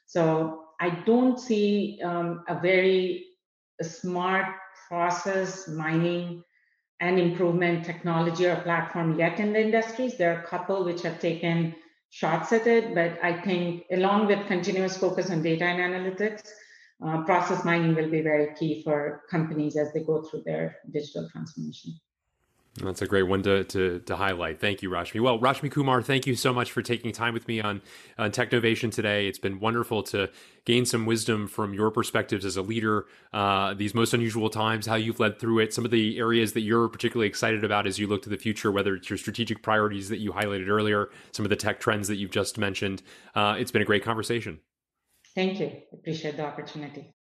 So 0.08 0.66
I 0.80 0.90
don't 1.06 1.40
see 1.40 2.00
um, 2.04 2.44
a 2.48 2.60
very 2.60 3.28
smart 3.82 4.48
process 4.88 5.68
mining 5.68 6.44
and 7.00 7.20
improvement 7.20 7.86
technology 7.86 8.46
or 8.46 8.56
platform 8.58 9.20
yet 9.20 9.40
in 9.40 9.54
the 9.54 9.62
industries. 9.62 10.18
There 10.18 10.36
are 10.36 10.42
a 10.42 10.48
couple 10.48 10.86
which 10.86 11.02
have 11.02 11.20
taken 11.20 11.76
shots 12.10 12.54
at 12.54 12.68
it, 12.68 12.96
but 12.96 13.20
I 13.22 13.42
think 13.42 13.84
along 13.92 14.28
with 14.28 14.48
continuous 14.48 14.98
focus 14.98 15.30
on 15.30 15.42
data 15.42 15.66
and 15.66 15.80
analytics, 15.80 16.48
uh, 17.06 17.24
process 17.24 17.66
mining 17.66 17.96
will 17.96 18.10
be 18.10 18.22
very 18.22 18.56
key 18.56 18.82
for 18.84 19.24
companies 19.30 19.76
as 19.76 19.92
they 19.94 20.04
go 20.04 20.24
through 20.24 20.44
their 20.46 20.78
digital 20.92 21.30
transformation. 21.30 21.94
That's 22.84 23.02
a 23.02 23.08
great 23.08 23.24
one 23.24 23.42
to, 23.44 23.64
to, 23.64 24.00
to, 24.00 24.16
highlight. 24.18 24.60
Thank 24.60 24.82
you, 24.82 24.90
Rashmi. 24.90 25.22
Well, 25.22 25.40
Rashmi 25.40 25.72
Kumar, 25.72 26.02
thank 26.02 26.28
you 26.28 26.36
so 26.36 26.52
much 26.52 26.74
for 26.74 26.82
taking 26.82 27.14
time 27.14 27.34
with 27.34 27.48
me 27.48 27.62
on, 27.62 27.82
on 28.18 28.32
Technovation 28.32 28.92
today. 28.92 29.30
It's 29.30 29.40
been 29.40 29.62
wonderful 29.62 30.04
to 30.04 30.30
gain 30.66 30.86
some 30.86 31.06
wisdom 31.06 31.48
from 31.48 31.74
your 31.74 31.90
perspectives 31.90 32.44
as 32.44 32.58
a 32.58 32.62
leader, 32.62 33.06
uh, 33.32 33.76
these 33.76 33.96
most 33.96 34.14
unusual 34.14 34.50
times, 34.50 34.88
how 34.88 34.96
you've 34.96 35.22
led 35.22 35.40
through 35.40 35.60
it, 35.60 35.74
some 35.74 35.86
of 35.86 35.92
the 35.92 36.18
areas 36.18 36.52
that 36.52 36.62
you're 36.62 36.90
particularly 36.90 37.30
excited 37.30 37.64
about 37.64 37.88
as 37.88 37.98
you 37.98 38.08
look 38.08 38.22
to 38.24 38.30
the 38.30 38.38
future, 38.38 38.74
whether 38.74 38.94
it's 38.94 39.10
your 39.10 39.18
strategic 39.18 39.64
priorities 39.64 40.10
that 40.10 40.20
you 40.20 40.34
highlighted 40.34 40.68
earlier, 40.68 41.10
some 41.32 41.46
of 41.46 41.50
the 41.50 41.56
tech 41.56 41.80
trends 41.80 42.10
that 42.10 42.18
you've 42.18 42.32
just 42.32 42.58
mentioned. 42.58 43.02
Uh, 43.36 43.56
it's 43.58 43.72
been 43.72 43.84
a 43.84 43.86
great 43.86 44.04
conversation. 44.04 44.60
Thank 45.34 45.62
you. 45.62 45.72
Appreciate 45.94 46.36
the 46.36 46.44
opportunity. 46.44 47.15